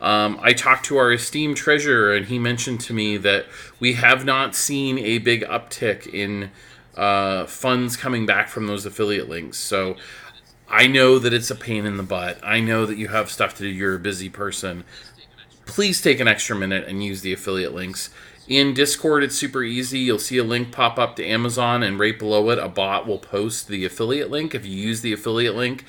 [0.01, 3.47] Um, I talked to our esteemed treasurer, and he mentioned to me that
[3.81, 6.51] we have not seen a big uptick in
[6.97, 9.59] uh, funds coming back from those affiliate links.
[9.59, 9.97] So
[10.69, 12.39] I know that it's a pain in the butt.
[12.43, 13.69] I know that you have stuff to do.
[13.69, 14.85] You're a busy person.
[15.65, 18.11] Please take an extra minute and use the affiliate links.
[18.49, 19.99] In Discord, it's super easy.
[19.99, 23.19] You'll see a link pop up to Amazon, and right below it, a bot will
[23.19, 24.55] post the affiliate link.
[24.55, 25.85] If you use the affiliate link,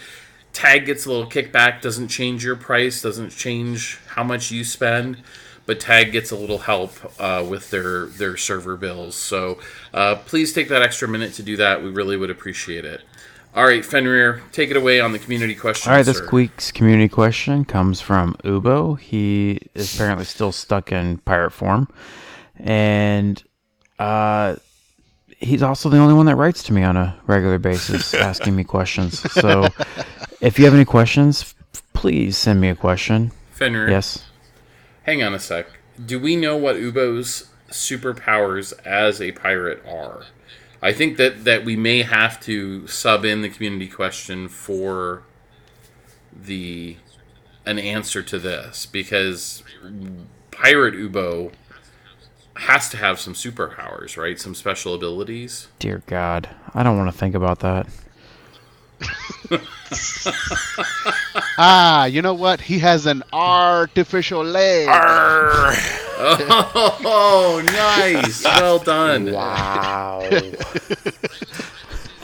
[0.54, 5.18] Tag gets a little kickback, doesn't change your price, doesn't change how much you spend,
[5.66, 9.16] but Tag gets a little help uh, with their, their server bills.
[9.16, 9.60] So
[9.94, 11.84] uh, please take that extra minute to do that.
[11.84, 13.02] We really would appreciate it.
[13.56, 15.92] All right, Fenrir, take it away on the community question.
[15.92, 16.30] All right, this sir.
[16.32, 19.00] week's community question comes from Ubo.
[19.00, 21.88] He is apparently still stuck in pirate form,
[22.56, 23.44] and
[23.98, 24.58] uh,
[25.40, 28.64] he's also the only one that writes to me on a regular basis, asking me
[28.64, 29.20] questions.
[29.34, 29.68] So,
[30.42, 31.56] if you have any questions,
[31.94, 33.32] please send me a question.
[33.52, 34.26] Fenrir, Yes.
[35.04, 35.68] hang on a sec.
[36.04, 40.26] Do we know what Ubo's superpowers as a pirate are?
[40.82, 45.24] I think that, that we may have to sub in the community question for
[46.32, 46.98] the
[47.66, 49.64] an answer to this because
[50.52, 51.52] pirate Ubo
[52.60, 54.40] has to have some superpowers, right?
[54.40, 55.68] Some special abilities.
[55.80, 57.88] Dear God, I don't want to think about that.
[61.60, 62.62] Ah, you know what?
[62.62, 64.88] He has an artificial leg.
[64.88, 65.74] Arr!
[66.20, 68.44] Oh, nice.
[68.44, 69.32] Well done.
[69.32, 70.28] Wow.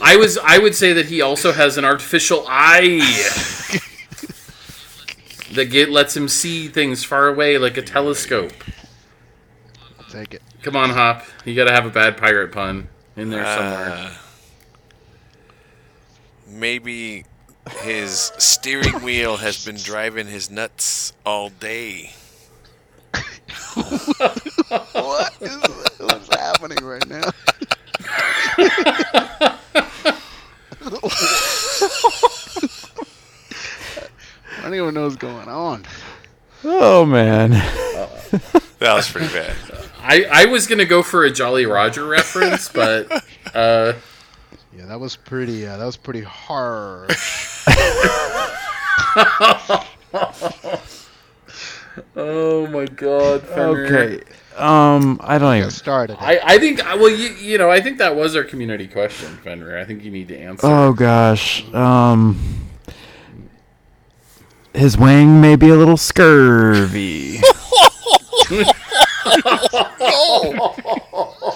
[0.00, 2.98] I was I would say that he also has an artificial eye
[5.54, 8.52] that get lets him see things far away like a telescope.
[10.14, 10.42] I'll take it.
[10.62, 11.24] Come on, Hop.
[11.44, 13.88] You got to have a bad pirate pun in there somewhere.
[13.88, 14.14] Uh,
[16.46, 17.24] maybe
[17.82, 22.12] his steering wheel has been driving his nuts all day.
[23.74, 25.56] What is
[25.98, 27.24] what's happening right now?
[34.56, 35.84] I don't even know what's going on.
[36.64, 37.50] oh man.
[37.50, 39.54] That was pretty bad.
[40.04, 43.10] I, I was gonna go for a Jolly Roger reference, but
[43.54, 43.94] uh,
[44.76, 45.66] Yeah, that was pretty.
[45.66, 47.10] Uh, that was pretty hard.
[52.16, 53.42] oh my god.
[53.42, 53.86] Fenrir.
[53.86, 54.24] Okay.
[54.56, 55.70] Um, I don't Got even.
[55.70, 56.16] started.
[56.20, 59.78] I, I think well you you know I think that was our community question, Fenrir.
[59.78, 60.66] I think you need to answer.
[60.66, 61.64] Oh gosh.
[61.74, 62.38] Um,
[64.74, 67.40] his wing may be a little scurvy.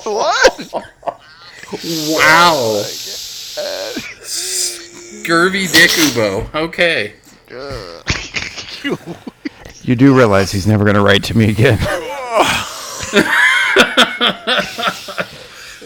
[0.04, 0.72] what?
[2.10, 2.82] Wow.
[4.22, 6.54] Scurvy Dick Ubo.
[6.54, 7.14] Okay.
[9.82, 11.78] You do realize he's never going to write to me again.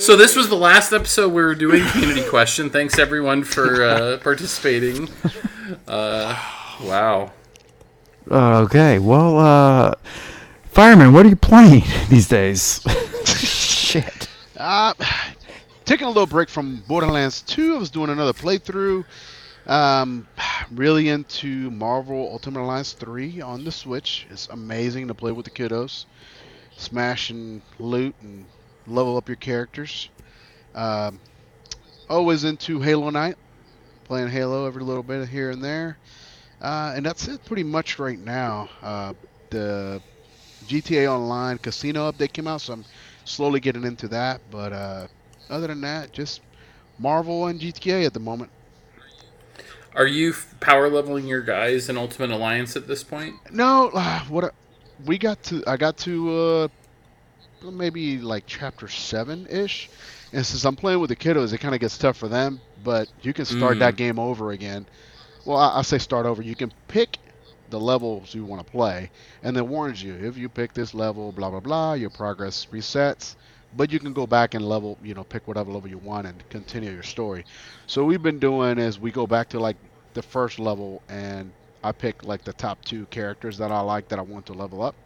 [0.02, 2.70] So this was the last episode we were doing community question.
[2.70, 5.08] Thanks everyone for uh, participating.
[5.86, 6.36] Uh,
[6.82, 7.30] wow.
[8.28, 8.98] okay.
[8.98, 9.94] Well, uh,
[10.72, 12.80] fireman, what are you playing these days?
[13.26, 14.28] Shit.
[14.56, 14.94] Uh,
[15.84, 17.74] taking a little break from Borderlands 2.
[17.74, 19.04] I was doing another playthrough.
[19.66, 20.26] Um,
[20.72, 24.26] really into Marvel Ultimate Alliance 3 on the Switch.
[24.30, 26.06] It's amazing to play with the kiddos.
[26.78, 28.46] Smash and loot and
[28.86, 30.08] level up your characters.
[30.74, 31.20] Um,
[32.08, 33.36] always into Halo Night.
[34.04, 35.98] Playing Halo every little bit here and there.
[36.62, 38.70] Uh, and that's it pretty much right now.
[38.80, 39.12] Uh,
[39.50, 40.00] the
[40.72, 42.84] GTA Online Casino update came out, so I'm
[43.24, 44.40] slowly getting into that.
[44.50, 45.06] But uh,
[45.50, 46.40] other than that, just
[46.98, 48.50] Marvel and GTA at the moment.
[49.94, 53.34] Are you power leveling your guys in Ultimate Alliance at this point?
[53.52, 54.50] No, uh, what I-
[55.04, 56.68] we got to, I got to uh,
[57.70, 59.90] maybe like chapter seven ish,
[60.32, 62.60] and since I'm playing with the kiddos, it kind of gets tough for them.
[62.82, 63.80] But you can start Mm.
[63.80, 64.86] that game over again.
[65.44, 66.40] Well, I, I say start over.
[66.42, 67.18] You can pick
[67.72, 69.10] the levels you want to play,
[69.42, 73.36] and then warns you if you pick this level, blah blah blah, your progress resets.
[73.74, 76.48] But you can go back and level, you know, pick whatever level you want and
[76.50, 77.46] continue your story.
[77.86, 79.78] So we've been doing is we go back to like
[80.14, 81.54] the first level and
[81.84, 84.82] I pick like the top two characters that I like that I want to level
[84.82, 84.96] up,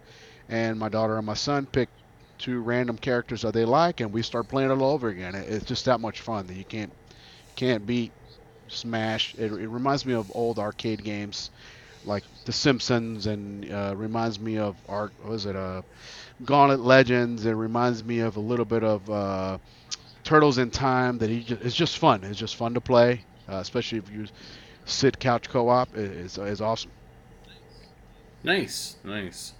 [0.48, 1.90] and my daughter and my son pick
[2.38, 5.35] two random characters that they like, and we start playing it all over again.
[5.35, 6.94] It's just that much fun that you can't
[7.57, 8.14] can't beat
[8.68, 9.35] Smash.
[9.37, 11.50] It, it reminds me of old arcade games
[12.06, 15.12] like The Simpsons, and uh, reminds me of art.
[15.22, 15.56] What was it?
[15.56, 15.82] Uh,
[16.44, 17.46] Gauntlet Legends.
[17.46, 19.58] It reminds me of a little bit of uh,
[20.24, 21.18] Turtles in Time.
[21.18, 22.24] That he just, it's just fun.
[22.24, 24.26] It's just fun to play, uh, especially if you
[24.84, 25.96] sit couch co-op.
[25.96, 26.90] It, it's, it's awesome.
[28.42, 29.54] Nice, nice.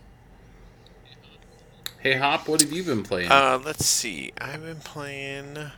[1.99, 3.33] Hey Hop, what have you been playing?
[3.33, 4.33] Uh, let's see.
[4.41, 5.73] I've been playing.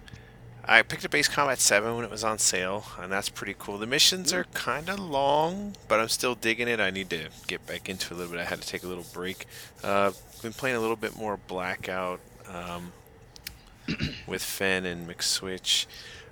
[0.70, 3.78] I picked up Ace Combat 7 when it was on sale, and that's pretty cool.
[3.78, 6.78] The missions are kind of long, but I'm still digging it.
[6.78, 8.40] I need to get back into it a little bit.
[8.40, 9.46] I had to take a little break.
[9.82, 12.92] Uh, been playing a little bit more Blackout um,
[14.26, 15.86] with Fen and McSwitch.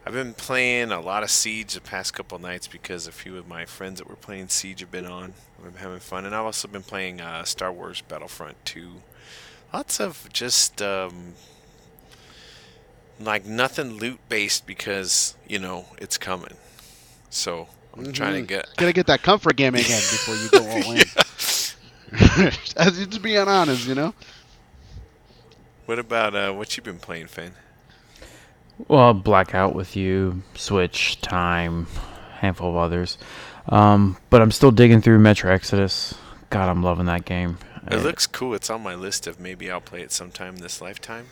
[0.05, 3.49] I've been playing a lot of Siege the past couple nights because a few of
[3.49, 5.33] my friends that were playing Siege have been on.
[5.59, 9.01] I've been having fun, and I've also been playing uh, Star Wars Battlefront 2.
[9.73, 11.33] Lots of just um,
[13.21, 16.55] like nothing loot based because you know it's coming.
[17.31, 18.69] So I'm trying to get.
[18.77, 21.03] Gotta get that comfort game again before you go all in.
[22.77, 24.15] As just being honest, you know.
[25.87, 27.53] What about uh, what you been playing, Fan?
[28.89, 31.87] Well, Blackout with you, Switch, Time,
[32.39, 33.19] handful of others.
[33.69, 36.15] Um, but I'm still digging through Metro Exodus.
[36.51, 37.59] God, I'm loving that game.
[37.91, 38.55] It looks cool.
[38.55, 41.27] It's on my list of maybe I'll play it sometime this lifetime.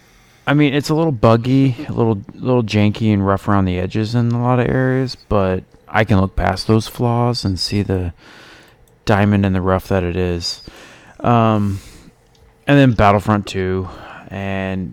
[0.47, 4.15] I mean, it's a little buggy, a little little janky and rough around the edges
[4.15, 8.13] in a lot of areas, but I can look past those flaws and see the
[9.07, 10.63] diamond in the rough that it is.
[11.21, 11.81] Um,
[12.67, 13.89] and then Battlefront 2,
[14.29, 14.93] and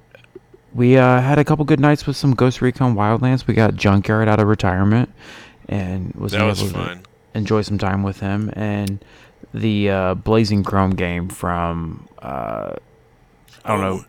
[0.73, 3.45] we uh, had a couple good nights with some Ghost Recon Wildlands.
[3.47, 5.09] We got Junkyard out of retirement,
[5.67, 7.03] and was That was able to fun.
[7.33, 8.51] enjoy some time with him.
[8.55, 9.03] And
[9.53, 12.73] the uh, Blazing Chrome game from uh,
[13.65, 14.05] I don't know.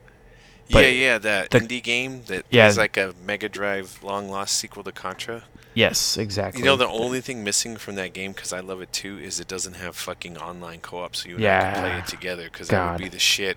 [0.73, 2.69] Yeah, But yeah, that the- indie game that Yeah.
[2.69, 5.43] is like a Mega Drive long lost sequel to Contra.
[5.75, 6.61] Yes, exactly.
[6.61, 9.41] You know, the only thing missing from that game, because I love it too, is
[9.41, 12.45] it doesn't have fucking online co-op, so you and I can play it together.
[12.45, 13.57] Because that would be the shit.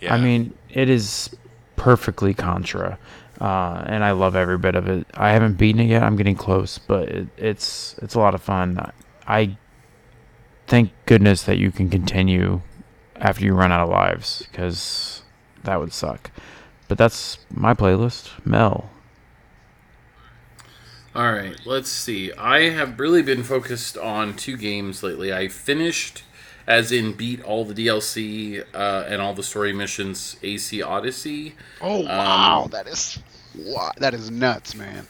[0.00, 0.14] Yeah.
[0.14, 1.30] I mean, it is
[1.76, 2.98] perfectly Contra,
[3.40, 5.06] uh, and I love every bit of it.
[5.14, 6.02] I haven't beaten it yet.
[6.02, 8.90] I'm getting close, but it, it's it's a lot of fun.
[9.28, 9.56] I
[10.66, 12.62] thank goodness that you can continue
[13.16, 15.21] after you run out of lives, because
[15.64, 16.30] that would suck.
[16.88, 18.30] But that's my playlist.
[18.44, 18.90] Mel.
[21.14, 22.32] All right, let's see.
[22.32, 25.30] I have really been focused on two games lately.
[25.32, 26.22] I finished,
[26.66, 31.54] as in beat all the DLC uh, and all the story missions, AC Odyssey.
[31.82, 33.18] Oh wow, that is
[33.54, 35.06] wow, that is nuts, man.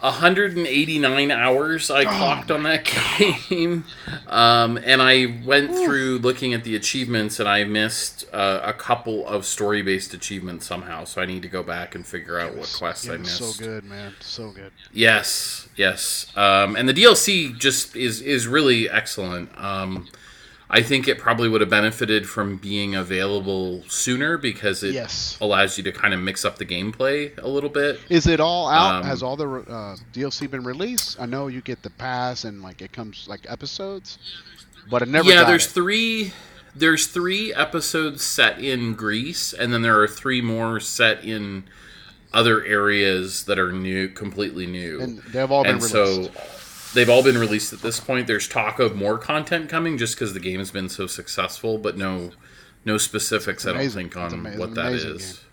[0.00, 2.84] 189 hours I clocked on that
[3.48, 3.84] game.
[4.26, 9.26] Um, and I went through looking at the achievements and I missed uh, a couple
[9.26, 11.04] of story based achievements somehow.
[11.04, 13.56] So I need to go back and figure out what quests It I was missed.
[13.58, 14.14] so good, man.
[14.20, 14.72] So good.
[14.92, 16.26] Yes, yes.
[16.36, 19.50] Um, and the DLC just is is really excellent.
[19.60, 20.08] Um,
[20.70, 25.38] I think it probably would have benefited from being available sooner because it Yes.
[25.40, 27.98] allows you to kind of mix up the gameplay a little bit.
[28.10, 28.96] Is it all out?
[28.96, 31.18] Um, Has all the uh, DLC been released?
[31.18, 34.18] I know you get the pass and like it comes like episodes,
[34.90, 35.30] but it never.
[35.30, 35.70] yeah, there's it.
[35.70, 36.32] three.
[36.76, 41.64] There's three episodes set in Greece, and then there are three more set in
[42.32, 45.00] other areas that are new, completely new.
[45.00, 46.34] and they've all been and released.
[46.34, 46.40] so
[46.98, 48.26] they've all been released at this point.
[48.26, 51.96] There's talk of more content coming just because the game has been so successful, but
[51.96, 52.32] no,
[52.84, 53.66] no specifics.
[53.66, 55.04] I don't think on ama- it's what that is.
[55.04, 55.44] amazing is.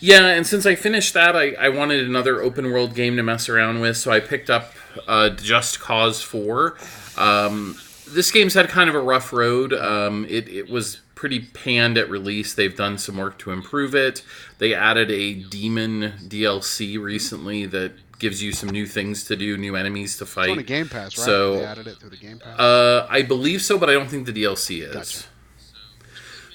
[0.00, 3.48] Yeah, and since I finished that, I, I wanted another open world game to mess
[3.48, 4.72] around with, so I picked up
[5.08, 6.76] uh, Just Cause 4.
[7.16, 7.78] Um,
[8.08, 9.72] this game's had kind of a rough road.
[9.72, 12.52] Um, it, it was pretty panned at release.
[12.52, 14.22] They've done some work to improve it.
[14.58, 17.92] They added a demon DLC recently that
[18.24, 20.44] gives you some new things to do, new enemies to fight.
[20.44, 20.66] It's on the fight.
[20.68, 21.24] Game Pass, right?
[21.26, 22.58] So- they added it through the Game Pass.
[22.58, 24.94] Uh, I believe so, but I don't think the DLC is.
[24.94, 25.24] Gotcha.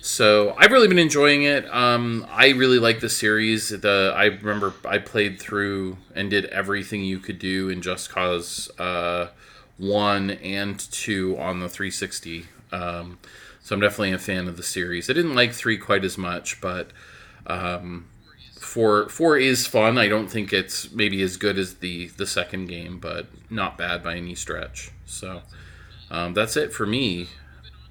[0.02, 1.72] So I've really been enjoying it.
[1.72, 3.70] Um, I really like the series.
[3.70, 8.72] The I remember I played through and did everything you could do in Just Cause
[8.80, 9.28] uh,
[9.78, 12.48] one and two on the 360.
[12.72, 13.20] Um,
[13.62, 15.08] so I'm definitely a fan of the series.
[15.10, 16.90] I didn't like three quite as much, but
[17.46, 18.08] um,
[18.70, 19.98] four four is fun.
[19.98, 24.04] I don't think it's maybe as good as the the second game, but not bad
[24.04, 24.92] by any stretch.
[25.06, 25.42] So
[26.12, 27.28] um, that's it for me.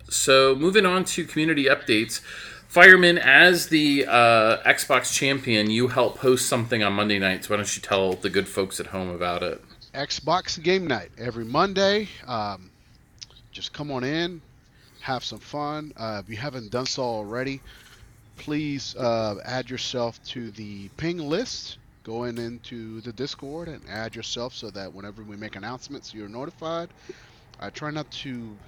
[0.08, 2.20] So moving on to community updates.
[2.68, 7.48] Fireman, as the uh, Xbox champion, you help host something on Monday nights.
[7.50, 9.62] Why don't you tell the good folks at home about it?
[9.94, 12.08] Xbox Game Night every Monday.
[12.26, 12.70] Um,
[13.50, 14.40] just come on in,
[15.00, 15.92] have some fun.
[15.96, 17.60] Uh, if you haven't done so already,
[18.38, 21.78] please uh, add yourself to the ping list.
[22.04, 26.28] Go in into the Discord and add yourself so that whenever we make announcements, you're
[26.28, 26.94] notified.
[27.60, 28.58] I try not to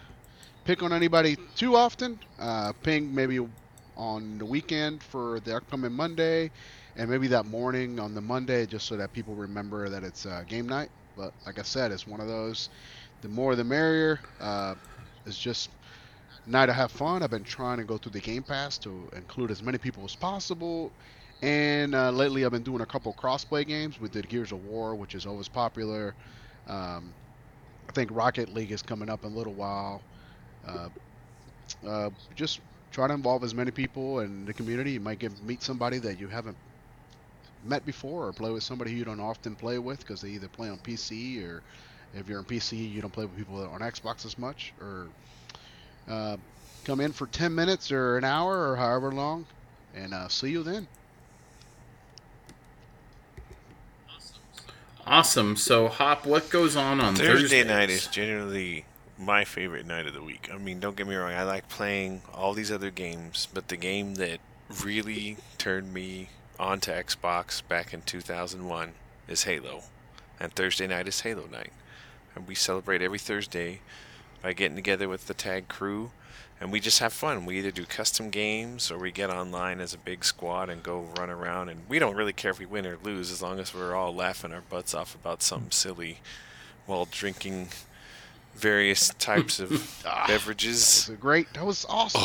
[0.65, 2.21] pick on anybody too often.
[2.39, 3.41] Uh, ping maybe
[3.97, 6.51] on the weekend for the upcoming Monday,
[6.97, 10.45] and maybe that morning on the Monday, just so that people remember that it's uh,
[10.47, 10.91] game night.
[11.17, 12.71] But like I said, it's one of those.
[13.23, 14.21] The more the merrier.
[14.41, 14.75] Uh,
[15.27, 15.71] it's just
[16.47, 17.23] night to have fun.
[17.23, 20.17] I've been trying to go through the Game Pass to include as many people as
[20.17, 20.93] possible.
[21.43, 24.01] And uh, lately, I've been doing a couple crossplay games.
[24.01, 26.15] We did Gears of War, which is always popular.
[26.67, 27.15] Um,
[27.89, 30.03] I think Rocket League is coming up in a little while.
[30.67, 30.89] Uh,
[31.87, 32.61] uh, just
[32.93, 34.93] try to involve as many people in the community.
[34.93, 36.57] You might get meet somebody that you haven't
[37.65, 40.69] met before, or play with somebody you don't often play with because they either play
[40.69, 41.63] on PC or
[42.15, 44.73] if you're on PC, you don't play with people that are on Xbox as much,
[44.81, 45.07] or
[46.11, 46.37] uh,
[46.85, 49.47] come in for 10 minutes or an hour or however long,
[49.95, 50.87] and uh, see you then.
[55.07, 55.57] Awesome.
[55.57, 57.67] So, Hop, what goes on on Thursday Thursdays?
[57.67, 58.85] night is generally
[59.19, 60.49] my favorite night of the week.
[60.53, 63.77] I mean, don't get me wrong, I like playing all these other games, but the
[63.77, 64.41] game that
[64.83, 68.93] really turned me onto Xbox back in 2001
[69.29, 69.83] is Halo.
[70.39, 71.73] And Thursday night is Halo night.
[72.35, 73.81] And we celebrate every Thursday
[74.43, 76.11] by getting together with the tag crew
[76.61, 77.47] and we just have fun.
[77.47, 81.09] We either do custom games or we get online as a big squad and go
[81.17, 81.71] run around.
[81.71, 84.15] And we don't really care if we win or lose as long as we're all
[84.15, 86.19] laughing our butts off about something silly
[86.85, 87.69] while drinking
[88.55, 90.77] various types of Ah, beverages.
[90.79, 91.53] It's a great.
[91.55, 92.21] That was awesome.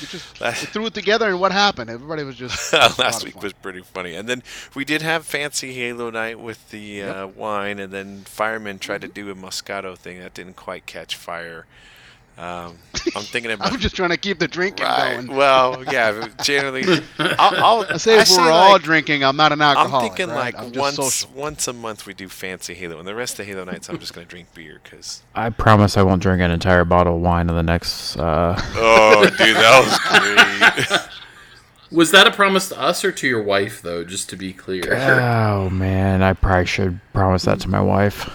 [0.00, 1.88] We just That- we threw it together, and what happened?
[1.90, 3.42] Everybody was just it was a lot Last week fun.
[3.42, 4.14] was pretty funny.
[4.14, 4.42] And then
[4.74, 7.14] we did have fancy Halo night with the Yep.
[7.16, 7.24] Mm-hmm.
[7.24, 11.16] uh, wine, and then firemen tried to do a Moscato thing that didn't quite catch
[11.16, 11.66] fire.
[12.38, 12.76] Um,
[13.14, 15.14] I'm thinking about I'm just trying to keep the drinking Right.
[15.24, 15.34] going.
[15.36, 16.28] Well, yeah.
[16.42, 19.88] Generally, I'll, I'll I say if we're all like, drinking, I'm not an alcoholic.
[19.88, 20.16] I'm alcoholic.
[20.16, 20.54] thinking right?
[20.54, 21.30] like I'm once social.
[21.34, 24.12] once a month we do fancy Halo, and the rest of Halo nights I'm just
[24.12, 27.54] gonna drink beer because I promise I won't drink an entire bottle of wine in
[27.56, 28.16] the next.
[28.18, 31.08] Uh, oh, dude, that was great.
[31.90, 34.04] Was that a promise to us or to your wife, though?
[34.04, 34.94] Just to be clear.
[34.94, 38.28] oh man, I probably should promise that to my wife.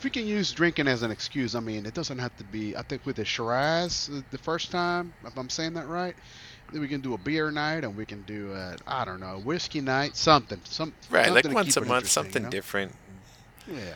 [0.00, 2.74] If we can use drinking as an excuse, I mean, it doesn't have to be.
[2.74, 6.16] I think with the Shiraz uh, the first time, if I'm saying that right,
[6.72, 9.42] then we can do a beer night and we can do a, I don't know,
[9.44, 12.50] whiskey night, something, some right, something like once a month, something you know?
[12.50, 12.94] different.
[13.70, 13.92] Yeah,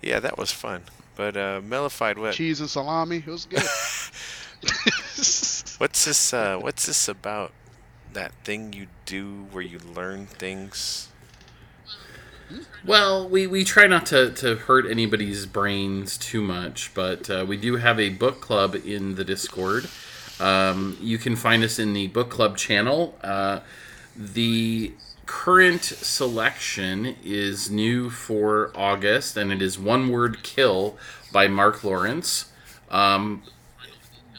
[0.00, 0.82] Yeah, that was fun.
[1.16, 3.58] But uh, Mellified, what cheese and salami, it was good.
[5.80, 6.32] what's this?
[6.32, 7.50] Uh, what's this about?
[8.12, 11.07] That thing you do where you learn things.
[12.84, 17.56] Well, we, we try not to, to hurt anybody's brains too much, but uh, we
[17.56, 19.88] do have a book club in the Discord.
[20.40, 23.18] Um, you can find us in the book club channel.
[23.22, 23.60] Uh,
[24.16, 24.92] the
[25.26, 30.96] current selection is new for August, and it is One Word Kill
[31.32, 32.50] by Mark Lawrence.
[32.90, 33.42] Um,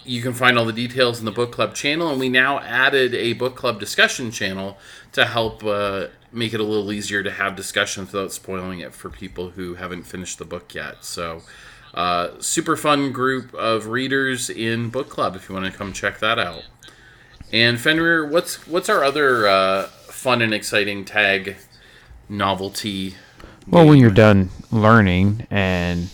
[0.03, 3.13] you can find all the details in the book club channel, and we now added
[3.13, 4.77] a book club discussion channel
[5.11, 9.09] to help uh, make it a little easier to have discussions without spoiling it for
[9.09, 11.03] people who haven't finished the book yet.
[11.03, 11.41] So,
[11.93, 16.19] uh, super fun group of readers in book club if you want to come check
[16.19, 16.63] that out.
[17.51, 21.57] And Fenrir, what's what's our other uh, fun and exciting tag
[22.27, 23.15] novelty?
[23.67, 26.09] Well, when you're done learning and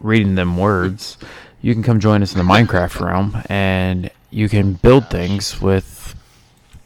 [0.00, 1.16] reading them words,
[1.62, 6.14] you can come join us in the Minecraft realm, and you can build things with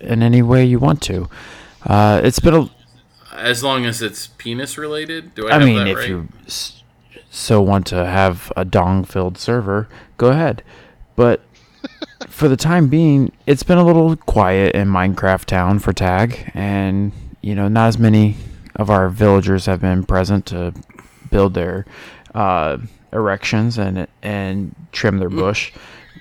[0.00, 1.28] in any way you want to.
[1.84, 2.70] Uh, it's been a
[3.38, 6.08] as long as it's penis related, do I, I have mean, that if right?
[6.08, 6.28] you
[7.30, 10.62] so want to have a dong-filled server, go ahead.
[11.14, 11.42] But
[12.28, 17.12] for the time being, it's been a little quiet in Minecraft Town for tag, and
[17.40, 18.36] you know, not as many
[18.76, 20.74] of our villagers have been present to
[21.30, 21.86] build their
[22.34, 22.78] uh,
[23.12, 25.72] erections and and trim their bush.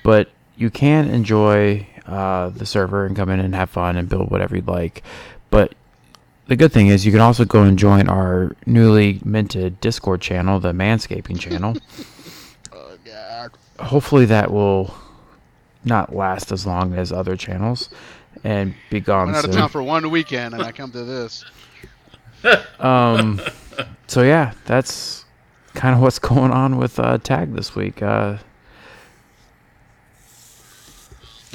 [0.03, 4.32] But you can enjoy uh, the server and come in and have fun and build
[4.32, 5.03] whatever you'd like.
[5.50, 5.74] But
[6.48, 10.60] the good thing is you can also go and join our newly minted Discord channel,
[10.60, 11.76] the Manscaping channel.
[12.74, 13.48] Uh, yeah,
[13.80, 14.93] Hopefully that will
[15.86, 17.89] not last as long as other channels
[18.43, 21.45] and be gone went out of town for one weekend and I come to this.
[22.80, 23.41] Um,
[24.06, 25.26] so yeah, that's
[25.74, 28.02] kind of what's going on with uh, Tag this week.
[28.04, 28.38] Uh,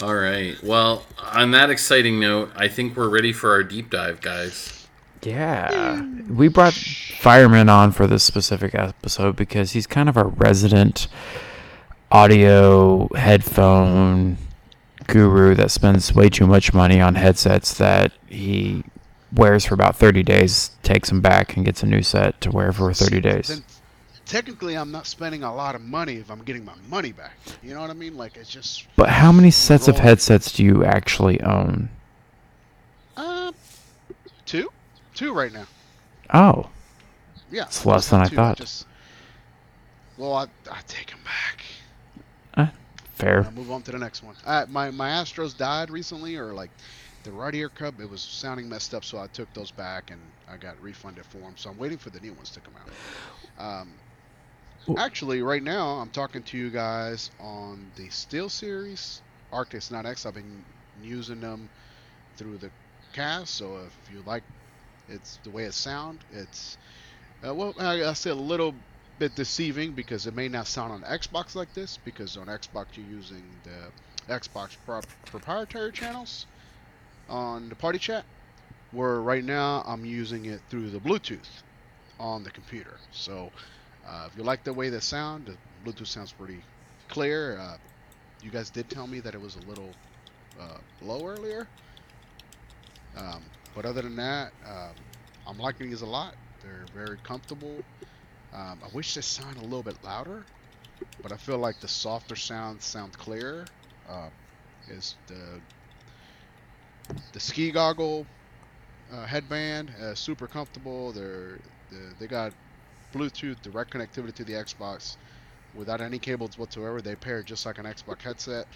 [0.01, 0.57] All right.
[0.63, 4.87] Well, on that exciting note, I think we're ready for our deep dive, guys.
[5.23, 11.09] yeah, we brought Fireman on for this specific episode because he's kind of our resident
[12.11, 14.37] audio headphone
[15.07, 18.83] guru that spends way too much money on headsets that he
[19.33, 22.73] wears for about 30 days, takes them back, and gets a new set to wear
[22.73, 23.63] for 30 days.
[24.33, 27.37] Technically, I'm not spending a lot of money if I'm getting my money back.
[27.63, 28.17] You know what I mean?
[28.17, 31.91] Like it's just But how many sets of headsets do you actually own?
[33.15, 33.53] uh,
[34.47, 34.71] two,
[35.15, 35.67] two right now.
[36.33, 36.71] Oh,
[37.51, 38.37] Yeah, It's less than I two.
[38.37, 38.57] thought.
[38.57, 38.87] Just,
[40.17, 42.71] well, I I take them back.
[43.15, 43.45] Fair.
[43.45, 44.35] I'll move on to the next one.
[44.47, 46.71] Uh, my my Astros died recently, or like
[47.25, 50.21] the right ear cup, it was sounding messed up, so I took those back and
[50.49, 51.53] I got refunded for them.
[51.57, 53.63] So I'm waiting for the new ones to come out.
[53.63, 53.93] Um,
[54.97, 59.23] actually, right now I'm talking to you guys on the Steel Series,
[59.53, 60.27] Arctis 9X.
[60.27, 60.65] I've been
[61.03, 61.69] using them
[62.37, 62.71] through the
[63.13, 64.43] cast, so if you like,
[65.09, 66.21] it's the way it sound.
[66.33, 66.77] It's
[67.47, 68.75] uh, well, I, I say a little
[69.19, 73.07] bit deceiving because it may not sound on Xbox like this because on Xbox you're
[73.07, 76.47] using the Xbox pro- proprietary channels
[77.29, 78.25] on the party chat,
[78.93, 81.63] where right now I'm using it through the Bluetooth
[82.19, 82.97] on the computer.
[83.11, 83.51] So
[84.07, 85.57] uh, if you like the way they sound, the
[85.91, 86.63] Bluetooth sounds pretty
[87.09, 87.59] clear.
[87.59, 87.77] Uh,
[88.43, 89.91] you guys did tell me that it was a little
[90.61, 91.67] uh, low earlier.
[93.17, 93.43] Um,
[93.75, 94.95] but other than that, um,
[95.47, 96.35] I'm liking these a lot.
[96.63, 97.77] They're very comfortable.
[98.53, 100.45] Um, I wish they sound a little bit louder,
[101.23, 103.65] but I feel like the softer sounds sound clearer.
[104.09, 104.29] Uh,
[104.89, 105.61] is the
[107.33, 108.27] the ski goggle
[109.13, 111.13] uh, headband uh, super comfortable?
[111.13, 111.59] They're
[111.91, 112.53] the, they got
[113.13, 115.17] Bluetooth direct connectivity to the Xbox
[115.75, 117.01] without any cables whatsoever.
[117.01, 118.67] They pair just like an Xbox headset,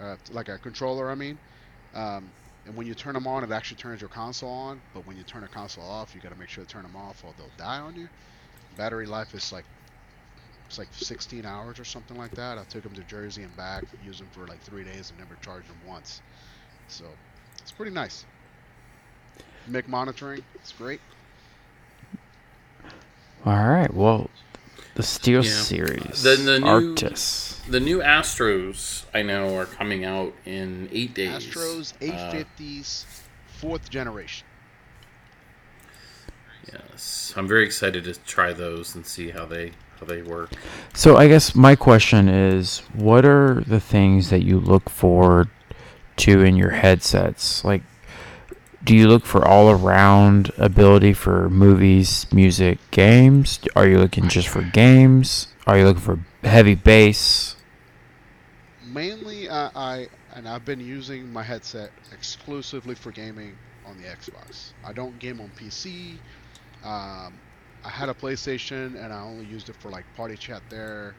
[0.00, 1.10] uh, like a controller.
[1.10, 1.38] I mean.
[1.94, 2.24] Um,
[2.66, 4.80] and when you turn them on, it actually turns your console on.
[4.94, 6.96] But when you turn a console off, you got to make sure to turn them
[6.96, 8.08] off, or they'll die on you.
[8.76, 9.64] Battery life is like
[10.66, 12.58] it's like 16 hours or something like that.
[12.58, 15.36] I took them to Jersey and back, used them for like three days, and never
[15.42, 16.20] charged them once.
[16.88, 17.04] So
[17.60, 18.24] it's pretty nice.
[19.68, 21.00] Mic monitoring, it's great.
[23.44, 23.92] All right.
[23.92, 24.30] Well,
[24.94, 25.50] the Steel Yeah.
[25.50, 26.22] Series.
[26.22, 27.60] The- the new- Arctis.
[27.68, 31.46] The new Astros, I know, are coming out in eight days.
[31.46, 33.04] Astros Uh, A50s,
[33.46, 34.46] fourth generation.
[36.72, 40.50] yes, I'm very excited to try those and see how they how they work.
[40.92, 45.48] So I guess my question is, what are the things that you look forward
[46.16, 47.64] to in your headsets?
[47.64, 47.82] Like,
[48.84, 53.58] do you look for all around ability for movies, music, games?
[53.74, 55.48] Are you looking just for games?
[55.66, 57.56] Are you looking for heavy bass?
[58.86, 63.56] Mainly, I, I and I've been using my headset exclusively for gaming
[63.86, 64.72] on the Xbox.
[64.84, 66.18] I don't game on PC.
[66.84, 67.34] Um,
[67.84, 71.14] I had a PlayStation and I only used it for like party chat there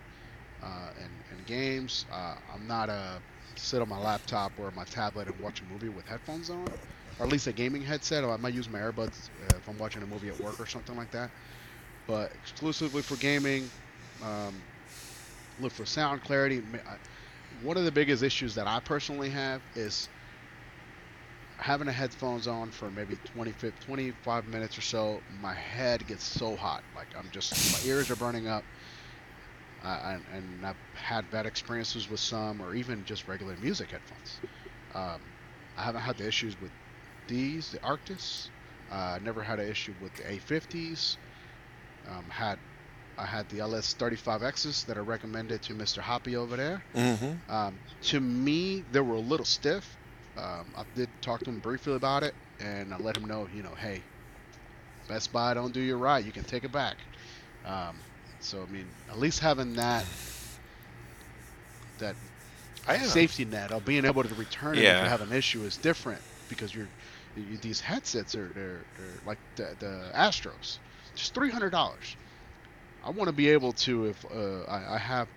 [0.62, 2.06] uh, and, and games.
[2.12, 3.22] Uh, I'm not a
[3.56, 6.68] sit on my laptop or my tablet and watch a movie with headphones on,
[7.20, 8.24] or at least a gaming headset.
[8.24, 10.96] I might use my earbuds uh, if I'm watching a movie at work or something
[10.96, 11.30] like that.
[12.08, 13.70] But exclusively for gaming.
[14.24, 14.56] Um,
[15.60, 16.62] look for sound clarity.
[17.64, 20.10] One of the biggest issues that I personally have is
[21.58, 23.54] having the headphones on for maybe 20,
[23.86, 25.22] 25 minutes or so.
[25.42, 28.64] My head gets so hot, like I'm just my ears are burning up.
[29.84, 34.40] Uh, and, and I've had bad experiences with some, or even just regular music headphones.
[34.96, 35.22] Um,
[35.78, 36.72] I haven't had the issues with
[37.28, 38.50] these, the Arctis.
[38.92, 41.18] Uh, I never had an issue with the A50s.
[42.10, 42.60] Um, had
[43.18, 46.00] I had the LS35Xs that I recommended to Mr.
[46.00, 46.84] Hoppy over there.
[46.94, 47.52] Mm-hmm.
[47.52, 49.96] Um, to me, they were a little stiff.
[50.38, 53.64] Um, I did talk to him briefly about it, and I let him know, you
[53.64, 54.02] know, hey,
[55.08, 56.24] Best Buy don't do you right.
[56.24, 56.98] You can take it back.
[57.66, 57.98] Um,
[58.40, 60.06] so I mean, at least having that
[62.00, 62.16] that
[62.88, 65.78] I safety net of being able to return it if you have an issue is
[65.78, 66.90] different because you're you,
[67.36, 70.80] these headsets are they're, they're like the, the Astros,
[71.16, 72.18] just three hundred dollars.
[73.04, 75.30] I want to be able to if uh, I, I have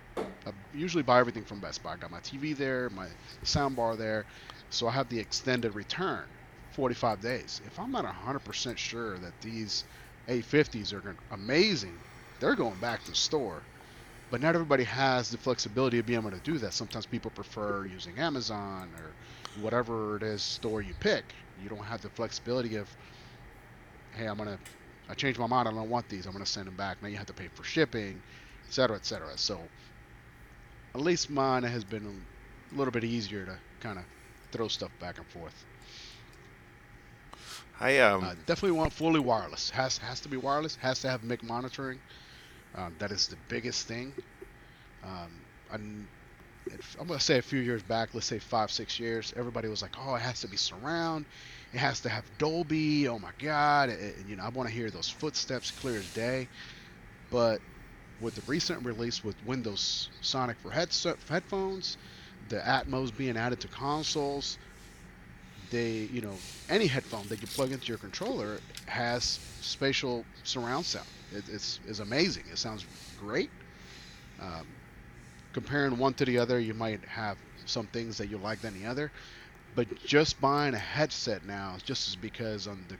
[0.45, 1.93] I usually buy everything from Best Buy.
[1.93, 3.09] I got my TV there, my
[3.43, 4.25] sound bar there,
[4.69, 6.29] so I have the extended return,
[6.71, 7.61] 45 days.
[7.65, 9.85] If I'm not 100% sure that these
[10.29, 12.03] A50s are amazing,
[12.39, 13.69] they're going back to the store.
[14.31, 16.73] But not everybody has the flexibility of being able to do that.
[16.73, 19.15] Sometimes people prefer using Amazon or
[19.53, 21.35] whatever it is store you pick.
[21.59, 22.95] You don't have the flexibility of,
[24.11, 24.59] hey, I'm gonna,
[25.09, 25.67] I changed my mind.
[25.67, 26.25] I don't want these.
[26.25, 27.01] I'm gonna send them back.
[27.01, 28.23] Now you have to pay for shipping,
[28.65, 29.37] et cetera, et cetera.
[29.37, 29.71] So
[30.95, 32.05] at least mine has been
[32.71, 34.05] a little bit easier to kind of
[34.51, 35.65] throw stuff back and forth.
[37.79, 39.69] I um Uh, definitely want fully wireless.
[39.71, 40.75] Has has to be wireless.
[40.77, 42.01] Has to have mic monitoring.
[42.75, 44.15] Um, that is the biggest thing.
[45.03, 45.45] Um,
[46.99, 49.95] I'm, gonna say a few years back, let's say five, six years, everybody was like,
[49.97, 51.27] "Oh, it has to be surround.
[51.71, 53.07] It has to have Dolby.
[53.07, 56.49] Oh my God!" It- you know, I want to hear those footsteps clear as day.
[57.29, 57.63] But
[58.19, 61.97] with the recent release with Windows Sonic for headset headphones,
[62.41, 64.59] the Atmos being added to consoles,
[65.69, 71.09] they, you know, any headphone that you plug into your controller has spatial surround sound.
[71.31, 72.45] It, it's is amazing.
[72.51, 73.51] It sounds great.
[74.39, 74.78] Um,
[75.53, 78.87] comparing one to the other, you might have some things that you like than the
[78.87, 79.11] other.
[79.75, 82.97] But just buying a headset now, just because on the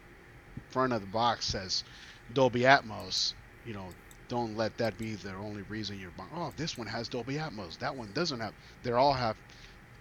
[0.70, 1.84] front of the box says
[2.34, 3.34] Dolby Atmos,
[3.66, 3.89] you know,
[4.28, 6.30] don't let that be the only reason you're buying.
[6.36, 7.80] Oh, this one has Dolby Atmos.
[7.80, 8.54] That one doesn't have.
[8.84, 9.36] They all have.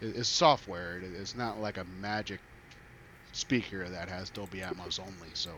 [0.01, 0.99] It's software.
[0.99, 2.41] It's not like a magic
[3.33, 5.31] speaker that has Dolby Atmos only.
[5.35, 5.51] So.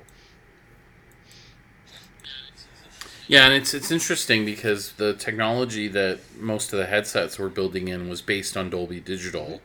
[3.31, 7.87] Yeah, and it's it's interesting because the technology that most of the headsets were building
[7.87, 9.61] in was based on Dolby Digital,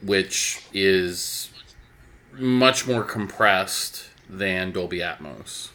[0.00, 1.50] which is
[2.32, 5.70] much more compressed than Dolby Atmos.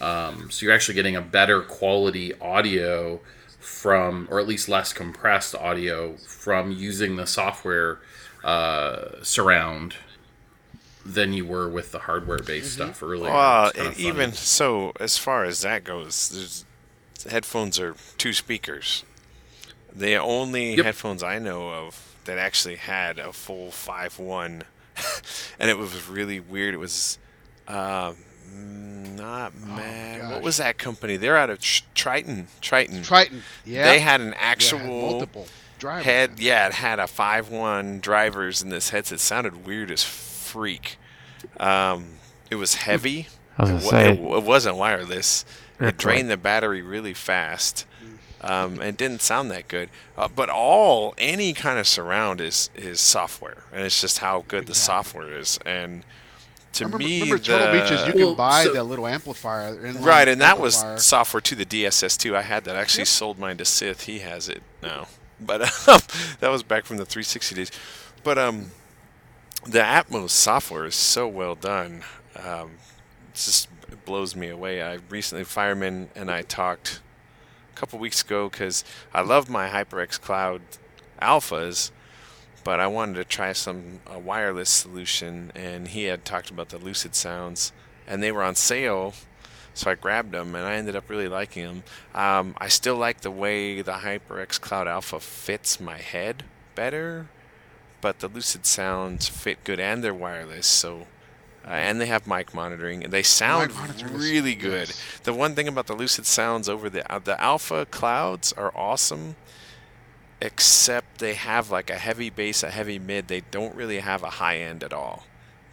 [0.00, 3.20] Um, so you're actually getting a better quality audio
[3.60, 7.98] from, or at least less compressed audio from using the software
[8.42, 9.96] uh, surround
[11.04, 13.32] than you were with the hardware based stuff earlier.
[13.32, 16.64] Well, It's even so, as far as that goes, there's,
[17.30, 19.04] headphones are two speakers.
[19.94, 20.84] The only Yep.
[20.84, 24.64] headphones I know of that actually had a full five one,
[25.58, 26.74] and it was really weird.
[26.74, 27.18] It was
[27.68, 28.16] um,
[29.16, 30.30] not mad.
[30.30, 31.16] what was that company?
[31.16, 32.46] They're out of Tr- Tritton.
[32.62, 33.00] Tritton.
[33.06, 33.40] Tritton.
[33.64, 33.84] Yeah.
[33.84, 35.46] They had an Yeah, actual multiple
[35.78, 36.04] drivers.
[36.06, 36.40] head.
[36.40, 39.20] Yeah, it had a five one drivers in this headset.
[39.20, 40.02] Sounded weird as
[40.58, 40.96] freak.
[41.58, 42.06] Um,
[42.50, 43.26] it was heavy.
[43.58, 45.44] I was It, gonna wa- say- it, it wasn't wireless.
[45.80, 46.34] It drained right.
[46.34, 47.86] the battery really fast.
[48.40, 49.88] Um, and didn't sound that good.
[50.18, 54.66] Uh, but all any kind of surround is is software, and it's just how good
[54.66, 54.84] the Exactly.
[54.84, 55.58] software is.
[55.64, 56.04] And
[56.74, 58.06] to Remember, me, remember Turtle the- Beaches?
[58.06, 59.74] You Well, can buy so- that little amplifier.
[59.98, 62.36] Right, and that was software to the DSS2.
[62.36, 62.76] I had that.
[62.76, 63.08] I actually Yep.
[63.08, 64.02] sold mine to Sith.
[64.02, 65.08] He has it now,
[65.40, 66.00] but um,
[66.40, 67.70] that was back from the 360 days.
[68.22, 68.72] But um,
[69.66, 72.02] the Atmos software is so well done.
[72.36, 72.72] Um,
[73.28, 73.68] it just
[74.04, 74.82] blows me away.
[74.82, 77.00] I recently, Fireman and I talked
[77.72, 80.62] a couple weeks ago because I love my HyperX Cloud
[81.20, 81.90] alphas,
[82.62, 86.78] but I wanted to try some a wireless solution, and he had talked about the
[86.78, 87.72] Lucid Sounds,
[88.06, 89.14] and they were on sale,
[89.72, 91.82] so I grabbed them, and I ended up really liking them.
[92.14, 96.44] Um, I still like the way the HyperX Cloud Alpha fits my head
[96.74, 97.28] better,
[98.04, 101.06] but the Lucid Sounds fit good, and they're wireless, so.
[101.66, 103.72] Uh, and they have mic monitoring, and they sound
[104.12, 104.88] really good.
[104.88, 105.18] yes.
[105.22, 109.36] The one thing about the Lucid Sounds over the uh, the Alpha Clouds are awesome,
[110.42, 113.28] except they have like a heavy bass, a heavy mid.
[113.28, 115.24] They don't really have a high end at all.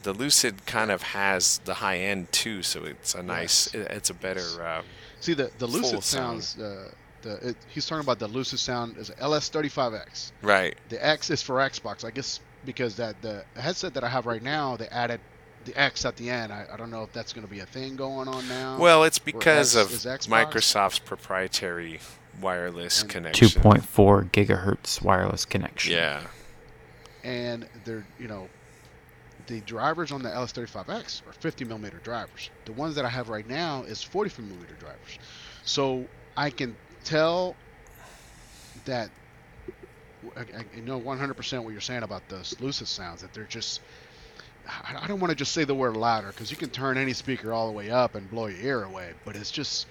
[0.03, 3.75] The Lucid kind of has the high end too, so it's a nice, Yes.
[3.85, 4.47] it- it's a better.
[4.65, 4.81] Uh,
[5.19, 6.43] See the the Lucid sound.
[6.43, 6.57] sounds.
[6.57, 6.91] Uh,
[7.21, 10.31] the it, he's talking about the Lucid Sound is LS35X.
[10.41, 10.75] right.
[10.89, 14.43] The X is for Xbox, I guess, because that the headset that I have right
[14.43, 15.19] now, they added
[15.65, 16.51] the X at the end.
[16.51, 18.77] I, I don't know if that's going to be a thing going on now.
[18.79, 20.31] Well, it's because X- of?
[20.31, 21.99] Microsoft's proprietary
[22.41, 23.47] wireless connection.
[23.47, 25.93] 2.4 gigahertz wireless connection.
[25.93, 26.21] Yeah.
[27.23, 28.47] and they're you know
[29.47, 32.49] the drivers on the LS35X are 50 millimeter drivers.
[32.65, 35.19] The ones that I have right now is 40 millimeter drivers.
[35.63, 36.05] So
[36.37, 37.55] I can tell
[38.85, 39.09] that
[40.35, 43.81] I, I know 100% what you're saying about the Lucid sounds that they're just.
[44.67, 47.13] I I don't want to just say the word louder because you can turn any
[47.13, 49.87] speaker all the way up and blow your ear away, but it's just,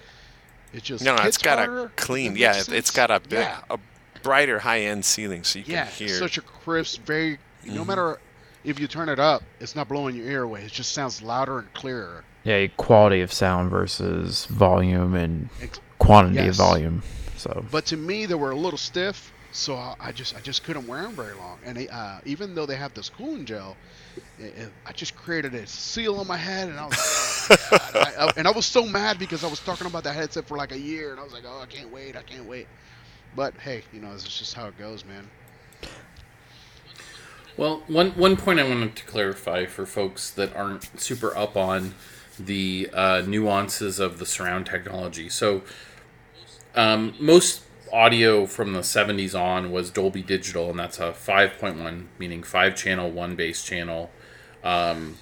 [0.73, 1.03] it just.
[1.03, 2.35] No, it's got harder, a if clean.
[2.37, 3.59] Yeah, makes it's got a bit, Yeah.
[3.69, 3.77] a
[4.23, 6.07] brighter high end ceiling, so you Yeah, can hear.
[6.07, 7.37] it's such a crisp, very.
[7.65, 7.87] No Mhm.
[7.87, 8.19] matter
[8.63, 10.63] if you turn it up, it's not blowing your ear away.
[10.63, 12.23] It just sounds louder and clearer.
[12.43, 15.49] Yeah, quality of sound versus volume and
[16.01, 17.03] Ex- quantity of volume.
[17.37, 20.63] So But to me, they were a little stiff, so I I just I just
[20.63, 21.59] couldn't wear them very long.
[21.63, 23.77] And they, uh, even though they have this cooling gel,
[24.39, 27.19] it, it- I just created a seal on my head, and I was like,
[27.51, 27.97] oh, God.
[27.97, 30.57] I, I- and I was so mad because I was talking about that headset for
[30.57, 32.67] like a year, and I was like, oh, I can't wait, I can't wait.
[33.35, 35.31] But hey, you know, it's just how it goes, man.
[37.57, 41.95] Well, one one point I wanted to clarify for folks that aren't super up on
[42.39, 45.29] the uh, nuances of the surround technology.
[45.29, 45.63] So,
[46.75, 52.43] um, most audio from the 70s on was Dolby Digital, and that's a 5.1, meaning
[52.43, 54.09] five channel, one bass channel.
[54.63, 55.17] Um,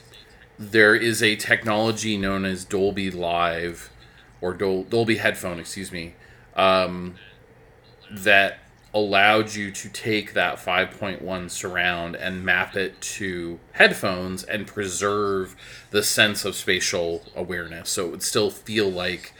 [0.57, 3.89] there is a technology known as Dolby Live
[4.41, 6.15] or Dol- Dolby Headphone, excuse me,
[6.55, 7.15] um,
[8.11, 8.59] that
[8.93, 15.55] allowed you to take that 5.1 surround and map it to headphones and preserve
[15.91, 17.89] the sense of spatial awareness.
[17.89, 19.33] So it would still feel like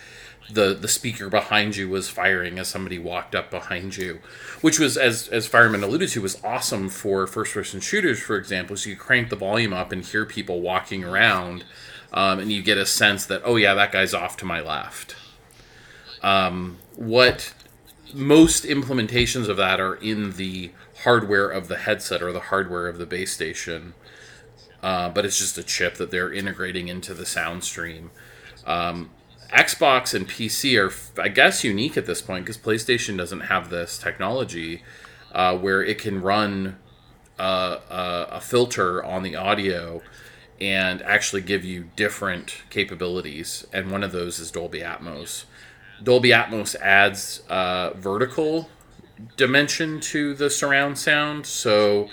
[0.52, 4.20] the the speaker behind you was firing as somebody walked up behind you,
[4.62, 8.76] which was as as Fireman alluded to was awesome for first person shooters, for example.
[8.76, 11.66] So you crank the volume up and hear people walking around,
[12.12, 15.16] um, and you get a sense that oh yeah, that guy's off to my left.
[16.22, 17.54] Um, what
[18.14, 20.72] most implementations of that are in the
[21.04, 23.93] hardware of the headset or the hardware of the base station.
[24.82, 28.12] Uh, but it's just a chip that they're integrating into the sound stream.
[28.66, 29.10] Um,
[29.52, 33.97] Xbox and PC are, I guess, unique at this point because PlayStation doesn't have this
[33.97, 34.84] technology
[35.32, 36.78] uh, where it can run
[37.39, 40.02] uh, a, a filter on the audio
[40.62, 43.66] and actually give you different capabilities.
[43.72, 45.45] And one of those is Dolby Atmos.
[46.04, 48.70] Dolby Atmos adds uh, vertical
[49.36, 52.10] dimension to the surround sound, so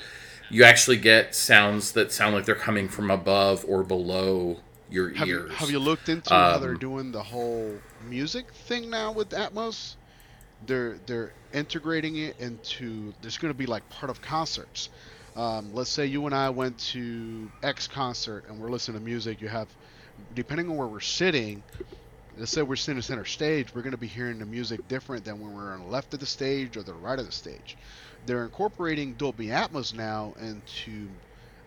[0.50, 4.60] you actually get sounds that sound like they're coming from above or below
[4.90, 7.74] your Have you, have you looked into how they're Um, doing the whole
[8.08, 9.96] music thing now with Atmos?
[10.66, 13.12] They're they're integrating it into.
[13.20, 14.88] There's going to be like part of concerts.
[15.36, 19.42] Um, let's say you and I went to X concert and we're listening to music.
[19.42, 19.68] You have,
[20.34, 21.62] depending on where we're sitting.
[22.38, 23.74] Let's say we're sitting in the center stage.
[23.74, 26.20] We're going to be hearing the music different than when we're on the left of
[26.20, 27.76] the stage or the right of the stage.
[28.26, 31.08] They're incorporating Dolby Atmos now into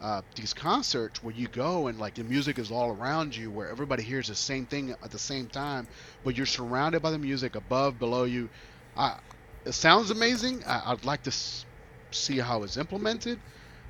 [0.02, 3.70] uh, these concerts where you go and like the music is all around you, where
[3.70, 5.88] everybody hears the same thing at the same time,
[6.24, 8.50] but you're surrounded by the music above, below you.
[8.96, 9.18] I,
[9.66, 10.64] it sounds amazing.
[10.66, 11.66] I, I'd like to s-
[12.14, 13.42] see how it's implemented,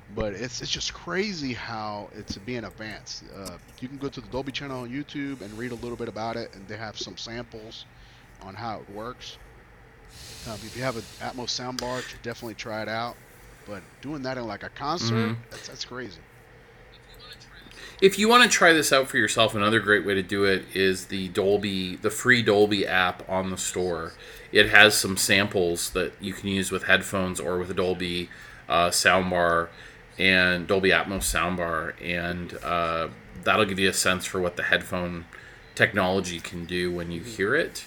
[0.08, 3.24] but it's it's just crazy how it's being advanced.
[3.34, 6.08] Uh, you can go to the Dolby channel on YouTube and read a little bit
[6.08, 7.86] about it, and they have some samples
[8.40, 9.38] on how it works.
[10.46, 13.18] Um, if you have an Atmos soundbar, definitely try it out.
[13.70, 15.36] But doing that in like a concert, Mhm.
[15.48, 16.18] that's, that's crazy.
[18.00, 20.64] If you want to try this out for yourself, another great way to do it
[20.74, 24.14] is the Dolby, the free Dolby app on the store.
[24.50, 28.28] It has some samples that you can use with headphones or with a Dolby
[28.68, 29.68] uh, soundbar
[30.18, 33.08] and Dolby Atmos soundbar, and uh,
[33.44, 35.26] that'll give you a sense for what the headphone
[35.76, 37.84] technology can do when you hear it.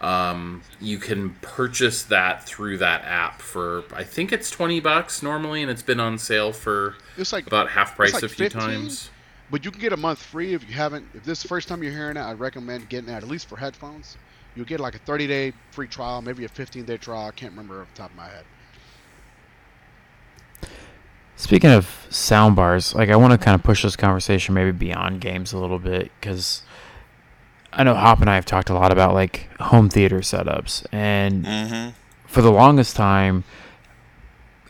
[0.00, 5.62] Um, you can purchase that through that app for I think it's twenty bucks normally,
[5.62, 8.60] and it's been on sale for It's like about half price like a few 15?
[8.60, 9.10] times.
[9.50, 11.06] But you can get a month free if you haven't.
[11.14, 13.48] If this is the first time you're hearing it, I'd recommend getting that at least
[13.48, 14.16] for headphones.
[14.54, 17.28] You'll get like a 30 day free trial, maybe a 15 day trial.
[17.28, 18.44] I can't remember off the top of my head.
[21.36, 25.52] Speaking of soundbars, like I want to kind of push this conversation maybe beyond games
[25.52, 26.62] a little bit because
[27.76, 31.44] I know Hop and I have talked a lot about like home theater setups, and
[31.44, 31.90] Mm-hmm.
[32.26, 33.44] for the longest time,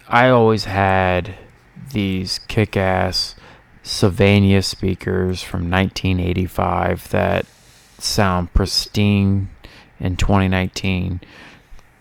[0.09, 1.37] I always had
[1.93, 3.37] these kick-ass
[3.83, 7.47] Sylvania speakers from 1985 that
[7.99, 9.49] sound pristine
[10.01, 11.21] in 2019,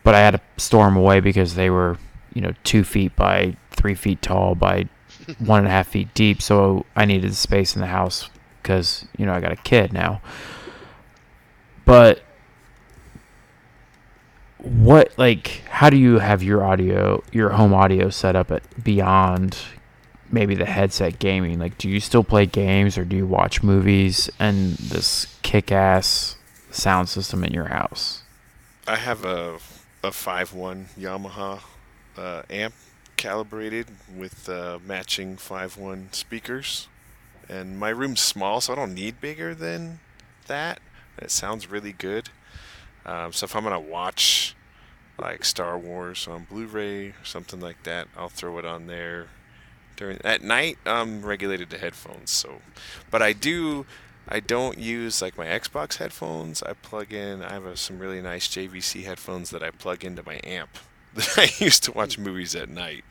[0.04, 1.98] but I had to store them away because they were,
[2.34, 4.90] you know, two feet by three feet tall by
[5.38, 6.42] one and a half feet deep.
[6.42, 8.30] So I needed space in the house
[8.62, 10.22] because you know I got a kid now.
[11.86, 12.22] But
[14.58, 19.58] what like how do you have your audio your home audio set up at beyond
[20.32, 21.60] maybe the headset gaming?
[21.60, 26.36] Like do you still play games or do you watch movies and this kick-ass
[26.72, 28.24] sound system in your house?
[28.88, 29.60] I have a
[30.04, 31.62] a five one Yamaha
[32.18, 32.74] uh, amp
[33.18, 36.88] calibrated with uh, matching five one speakers,
[37.50, 40.00] and my room's small, so I don't need bigger than
[40.48, 40.80] that.
[41.18, 42.30] It sounds really good.
[43.06, 44.56] Um, so if I'm gonna watch
[45.18, 49.28] like Star Wars on Blu-ray or something like that, I'll throw it on there.
[49.96, 52.32] During at night, I'm regulated to headphones.
[52.32, 52.62] So,
[53.10, 53.86] but I do
[54.28, 56.64] I don't use like my Xbox headphones.
[56.64, 57.44] I plug in.
[57.44, 60.78] I have uh some really nice JVC headphones that I plug into my amp
[61.14, 63.06] that I use to watch movies at night.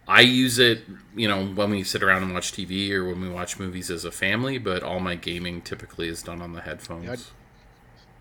[0.09, 0.82] I use it,
[1.16, 4.05] you know, when we sit around and watch TV or when we watch movies as
[4.05, 7.05] a family, but all my gaming typically is done on the headphones.
[7.05, 7.16] Yeah,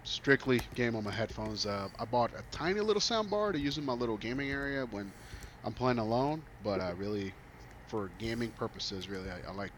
[0.05, 1.65] strictly game on my headphones.
[1.65, 5.13] Uh, I bought a tiny little soundbar to use in my little gaming area when
[5.63, 7.35] I'm playing alone, but I really,
[7.87, 9.73] for gaming purposes, really, I, I like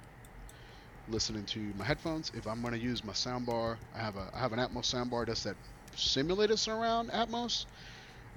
[1.07, 2.31] listening to my headphones.
[2.33, 5.25] If I'm going to use my soundbar, I have a I have an Atmos soundbar
[5.27, 5.57] that's that
[5.95, 7.65] simulated surround Atmos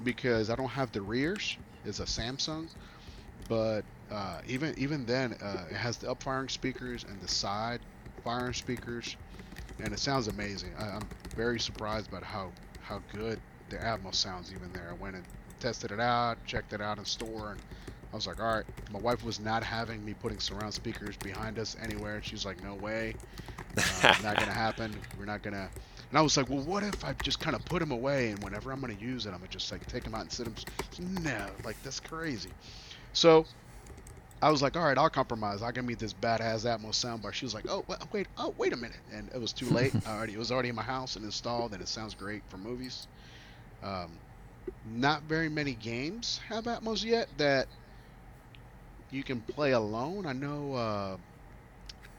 [0.03, 1.59] because I don't have the rears.
[1.85, 2.71] It's a Samsung,
[3.49, 7.83] but uh, even even then, uh, it has the up firing speakers and the side
[8.25, 9.17] firing speakers,
[9.81, 10.75] and it sounds amazing.
[10.77, 14.89] I, I'm very surprised about how how good the Atmos sounds even there.
[14.91, 15.25] I went and
[15.61, 17.61] tested it out, checked it out in store, and
[18.13, 18.65] I was like, all right.
[18.91, 22.21] My wife was not having me putting surround speakers behind us anywhere.
[22.23, 23.15] She's like, no way,
[23.77, 24.95] uh, not gonna happen.
[25.19, 25.69] We're not gonna.
[26.11, 28.43] And I was like, well, what if I just kind of put them away, and
[28.43, 30.55] whenever I'm gonna use it, I'm gonna just like take them out and sit them.
[31.23, 32.51] No, like that's crazy.
[33.13, 33.47] So
[34.43, 35.63] I was like, all right, I'll compromise.
[35.63, 37.33] I can meet this badass Atmos soundbar.
[37.33, 39.97] She was like, oh, wait, oh, wait a minute, and it was too late.
[40.05, 42.59] I already, it was already in my house and installed, and it sounds great for
[42.59, 43.09] movies.
[43.83, 44.23] Um,
[44.85, 47.69] not very many games have Atmos yet that
[49.11, 50.27] you can play alone.
[50.27, 51.17] I know uh,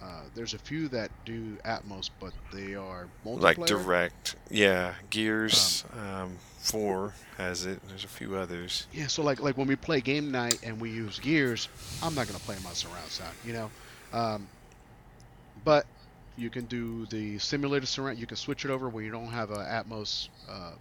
[0.02, 3.58] uh, there's a few that do Atmos, but they are multiplayer.
[3.58, 4.94] Like direct, yeah.
[5.10, 7.80] Gears um, Four has it.
[7.88, 8.88] There's a few others.
[8.94, 11.70] Yeah, so like like when we play game night and we use Gears,
[12.02, 13.72] I'm not gonna play my surround sound, you know.
[14.14, 14.48] Um,
[15.64, 15.86] but
[16.38, 18.18] you can do the simulated surround.
[18.18, 20.72] You can switch it over where you don't have a Atmos uh,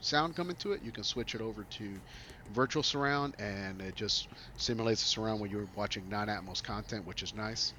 [0.00, 0.82] sound coming to it.
[0.84, 1.90] You can switch it over to
[2.52, 7.34] virtual surround, and it just simulates the surround when you're watching non-Atmos content, which is
[7.34, 7.72] nice.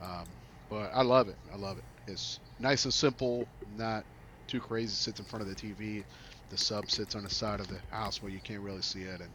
[0.00, 0.38] Um,
[0.68, 1.38] but I love it.
[1.52, 1.84] I love it.
[2.06, 4.06] It's nice and simple, not
[4.48, 4.94] too crazy.
[4.94, 6.04] Sits in front of the TV.
[6.50, 9.20] The sub sits on the side of the house where you can't really see it,
[9.20, 9.34] and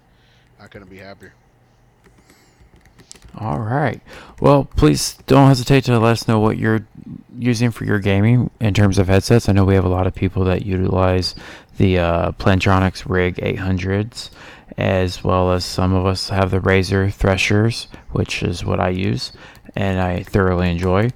[0.60, 1.36] I couldn't be happier.
[3.42, 4.00] All right.
[4.40, 6.86] Well, please don't hesitate to let us know what you're
[7.40, 9.50] using for your gaming in terms of headsets.
[9.50, 11.34] I know we have a lot of people that utilize
[11.78, 14.30] the uh, Plantronics Rig 800s,
[14.78, 19.32] as well as some of us have the Razer Threshers, which is what I use,
[19.76, 21.10] and I thoroughly enjoy.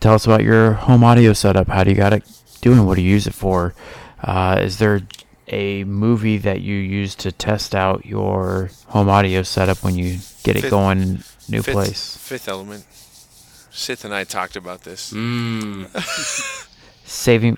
[0.00, 1.68] Tell us about your home audio setup.
[1.68, 2.24] How do you got it
[2.62, 2.86] doing?
[2.86, 3.74] What do you use it for?
[4.22, 5.02] Uh, is there
[5.48, 10.56] a movie that you use to test out your home audio setup when you get
[10.56, 12.16] it going new Fifth, place?
[12.16, 12.84] Fifth Element.
[13.70, 15.12] Sith and I talked about this.
[15.12, 15.86] Mm.
[17.04, 17.56] Saving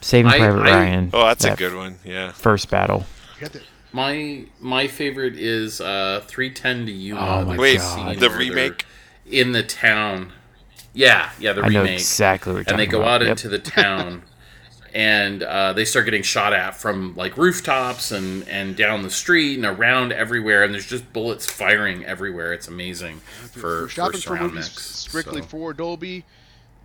[0.00, 1.10] Saving I- Private I- Ryan.
[1.12, 1.98] Oh, that's a good one.
[2.04, 2.32] Yeah.
[2.32, 3.04] First battle.
[3.38, 3.62] You had to-
[3.92, 7.20] My my favorite is uh, 310 to Yuma.
[7.20, 8.16] Oh my the Wait, God.
[8.18, 8.84] the remake?
[9.26, 10.32] in the town.
[10.92, 12.00] Yeah, yeah, the I know remake.
[12.00, 13.22] exactly what you're and they go about.
[13.22, 13.30] out Yep.
[13.30, 14.22] into the town
[14.94, 19.56] and uh, they start getting shot at from like rooftops and and down the street
[19.56, 24.36] and around everywhere and there's just bullets firing everywhere it's amazing for, for shopping for
[24.36, 25.48] movies mix strictly so.
[25.48, 26.24] for Dolby,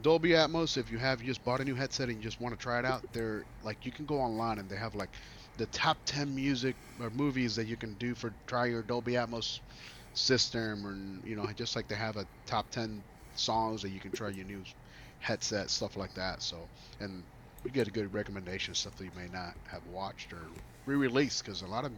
[0.02, 0.78] Dolby Atmos.
[0.78, 2.80] If you have you just bought a new headset and you just want to try
[2.80, 5.10] it out, they're like you can go online and they have like
[5.58, 9.60] the top ten music or movies that you can do for try your Dolby Atmos
[10.14, 13.02] system, or you know just like they have a top ten
[13.36, 14.64] songs that you can try your new
[15.20, 16.42] headset stuff like that.
[16.42, 16.58] So
[17.00, 17.24] and
[17.66, 20.52] you get a good recommendation of stuff that you may not have watched or
[20.86, 21.94] re-released because a lot of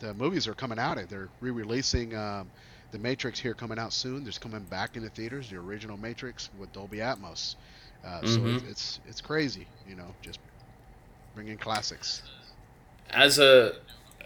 [0.00, 0.98] the movies are coming out.
[1.08, 2.14] They're re-releasing.
[2.16, 2.52] Um,
[2.92, 4.22] the Matrix here coming out soon.
[4.22, 7.56] There's coming back in the theaters, the original Matrix with Dolby Atmos.
[8.04, 8.48] Uh, So Mhm.
[8.48, 10.38] it's, it's it's crazy, you know, just
[11.34, 12.24] bringing classics.
[13.10, 13.72] as a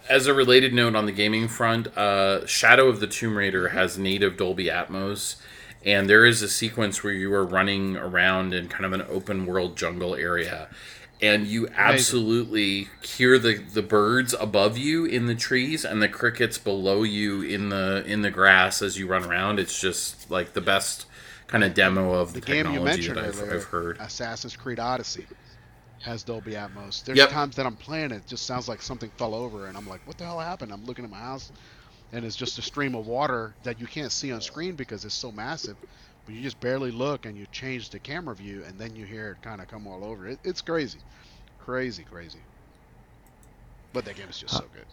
[0.09, 3.99] as a related note on the gaming front, uh, Shadow of the Tomb Raider has
[3.99, 5.37] native Dolby Atmos,
[5.85, 9.47] and there is a sequence where you are running around in kind of an open
[9.47, 10.69] world jungle area,
[11.21, 16.59] and you absolutely hear the, the birds above you in the trees and the crickets
[16.59, 19.59] below you in the in the grass as you run around.
[19.59, 21.07] It's just like the best
[21.47, 23.99] kind of demo of the, The game you mentioned that I've, earlier, I've heard.
[23.99, 25.27] Assassin's Creed Odyssey,
[26.01, 27.05] has Dolby Atmos.
[27.05, 27.31] There's Yep.
[27.31, 30.07] times that I'm playing it, it just sounds like something fell over, and I'm like,
[30.07, 30.73] what the hell happened?
[30.73, 31.53] I'm looking at my house,
[32.13, 35.15] and it's just a stream of water that you can't see on screen because it's
[35.15, 35.77] so massive.
[36.25, 39.31] But you just barely look, and you change the camera view, and then you hear
[39.31, 40.27] it kind of come all over.
[40.27, 40.99] It, it's crazy,
[41.59, 42.41] crazy, crazy.
[43.93, 44.85] But that game is just so uh, good.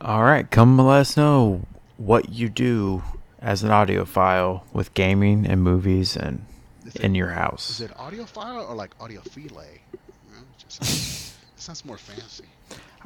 [0.00, 1.62] All right, come let us know
[1.96, 3.02] what you do
[3.40, 6.44] as an audiophile with gaming and movies and
[6.86, 7.68] it- in your house.
[7.70, 9.50] Is it audiophile or like audiophile?
[9.50, 9.50] You
[10.32, 10.82] know, just
[11.68, 12.44] sounds, more fancy.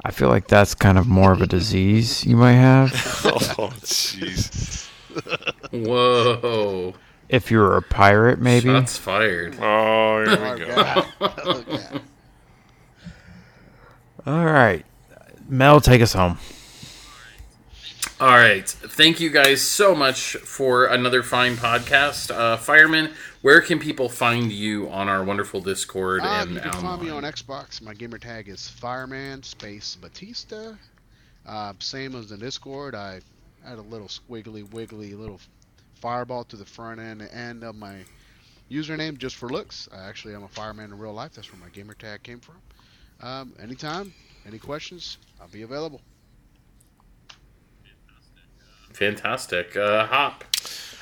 [0.05, 2.91] I feel like that's kind of more of a disease you might have.
[3.25, 4.87] oh, jeez.
[5.71, 6.93] Whoa.
[7.29, 8.69] if you're a pirate, maybe.
[8.69, 9.55] Shots fired.
[9.59, 10.75] Oh, here Oh, we go.
[10.75, 11.07] God.
[11.45, 12.01] Look at-
[14.25, 14.85] All right,
[15.49, 16.37] Mel, take us home.
[18.21, 18.67] All right.
[18.69, 22.33] Thank you guys so much for another fine podcast.
[22.33, 23.11] Uh, Fireman,
[23.43, 27.09] where can people find you on our wonderful Discord Um, and you can find me
[27.09, 27.23] on?
[27.23, 27.81] Xbox.
[27.81, 30.73] My gamer tag is Fireman Space Batista.
[31.45, 32.95] Uh, same as the Discord.
[32.95, 33.19] I
[33.65, 35.41] add a little squiggly wiggly little
[35.95, 37.97] fireball to the front end and end of my
[38.71, 39.89] username just for looks.
[39.93, 41.33] I actually am a fireman in real life.
[41.33, 42.55] That's where my gamer tag came from.
[43.21, 44.13] Um, anytime,
[44.47, 45.99] any questions, I'll be available.
[48.93, 49.75] Fantastic.
[49.75, 50.43] Uh, Hop,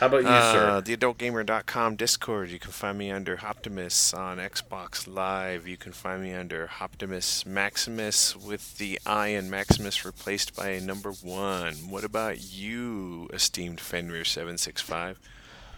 [0.01, 0.81] how about you, Uh, sir?
[0.81, 2.49] theadultgamer.com Discord.
[2.49, 5.67] You can find me under Optimus on Xbox Live.
[5.67, 10.81] You can find me under Optimus Maximus with the I in Maximus replaced by a
[10.81, 11.75] number one.
[11.87, 15.17] What about you, esteemed Fenrir765?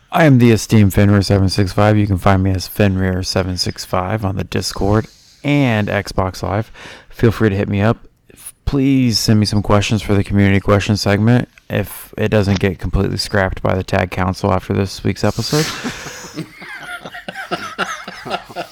[0.09, 1.99] I am the esteemed Fenrir765.
[1.99, 5.07] You can find me as Fenrir765 on the Discord
[5.43, 6.71] and Xbox Live.
[7.09, 8.07] Feel free to hit me up.
[8.63, 13.17] Please send me some questions for the community question segment if it doesn't get completely
[13.17, 15.65] scrapped by the Tag Council after this week's episode.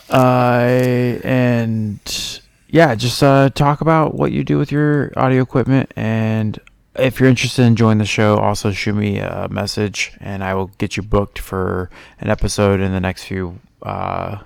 [0.09, 5.91] uh, and yeah, just uh, talk about what you do with your audio equipment.
[5.95, 6.59] And
[6.95, 10.67] if you're interested in joining the show, also shoot me a message and I will
[10.77, 11.89] get you booked for
[12.19, 14.37] an episode in the next few uh,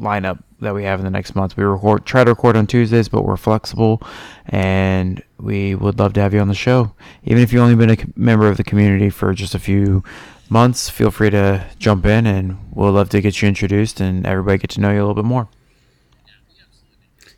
[0.00, 1.56] lineup that we have in the next month.
[1.56, 4.02] We record try to record on Tuesdays, but we're flexible,
[4.46, 6.92] and we would love to have you on the show.
[7.24, 10.02] Even if you've only been a member of the community for just a few
[10.48, 14.58] months, feel free to jump in, and we'll love to get you introduced and everybody
[14.58, 15.48] get to know you a little bit more.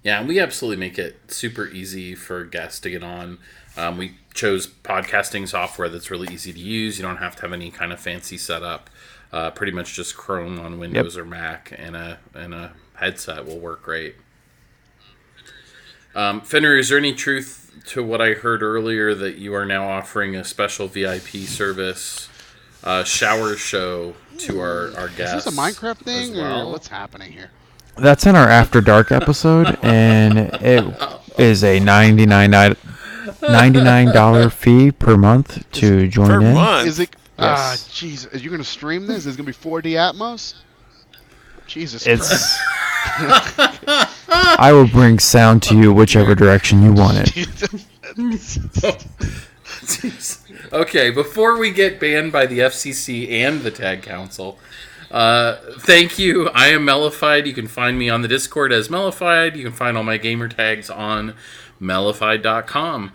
[0.02, 3.38] Yeah, we absolutely make it super easy for guests to get on.
[3.76, 6.98] Um, we chose podcasting software that's really easy to use.
[6.98, 8.90] You don't have to have any kind of fancy setup.
[9.32, 13.58] Uh, pretty much just Chrome on Windows or Mac and a and a headset will
[13.58, 14.16] work great.
[16.14, 19.88] Um, Fenrir, is there any truth to what I heard earlier that you are now
[19.88, 22.28] offering a special VIP service,
[22.84, 25.46] uh, shower show to our our guests?
[25.46, 26.68] Is this a Minecraft thing well?
[26.68, 27.50] or what's happening here?
[27.96, 30.94] That's in our After Dark episode, and it
[31.38, 36.54] is a ninety nine ninety nine dollar fee per month to join Per in.
[36.54, 36.86] month?
[36.86, 37.16] Is it?
[37.42, 37.88] Ah, Yes.
[37.88, 38.34] jeez.
[38.34, 39.26] Are you gonna stream this?
[39.26, 40.54] Is it gonna be 4D Atmos?
[41.66, 42.32] Jesus Christ.
[42.32, 42.58] It's.
[44.28, 47.48] I will bring sound to you whichever direction you want it.
[50.72, 54.58] okay, before we get banned by the FCC and the Tag Council,
[55.10, 56.48] uh, thank you.
[56.50, 57.46] I am Mellified.
[57.46, 59.56] You can find me on the Discord as Mellified.
[59.56, 61.34] You can find all my gamer tags on
[61.80, 63.12] mellified.com.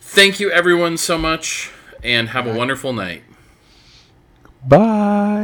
[0.00, 1.70] Thank you, everyone, so much,
[2.02, 3.24] and have a wonderful night.
[4.66, 5.34] Bye.